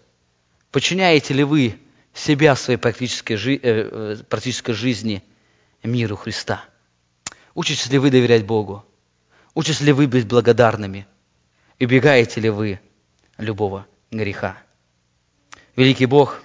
[0.72, 1.80] Подчиняете ли вы
[2.14, 5.24] себя своей практической, э, э практической жизни
[5.86, 6.66] миру Христа?
[7.54, 8.86] Учитесь ли вы доверять Богу?
[9.54, 11.08] Учитесь ли вы быть благодарными?
[11.80, 12.80] И бегаете ли вы
[13.38, 14.58] любого греха.
[15.76, 16.42] Великий Бог,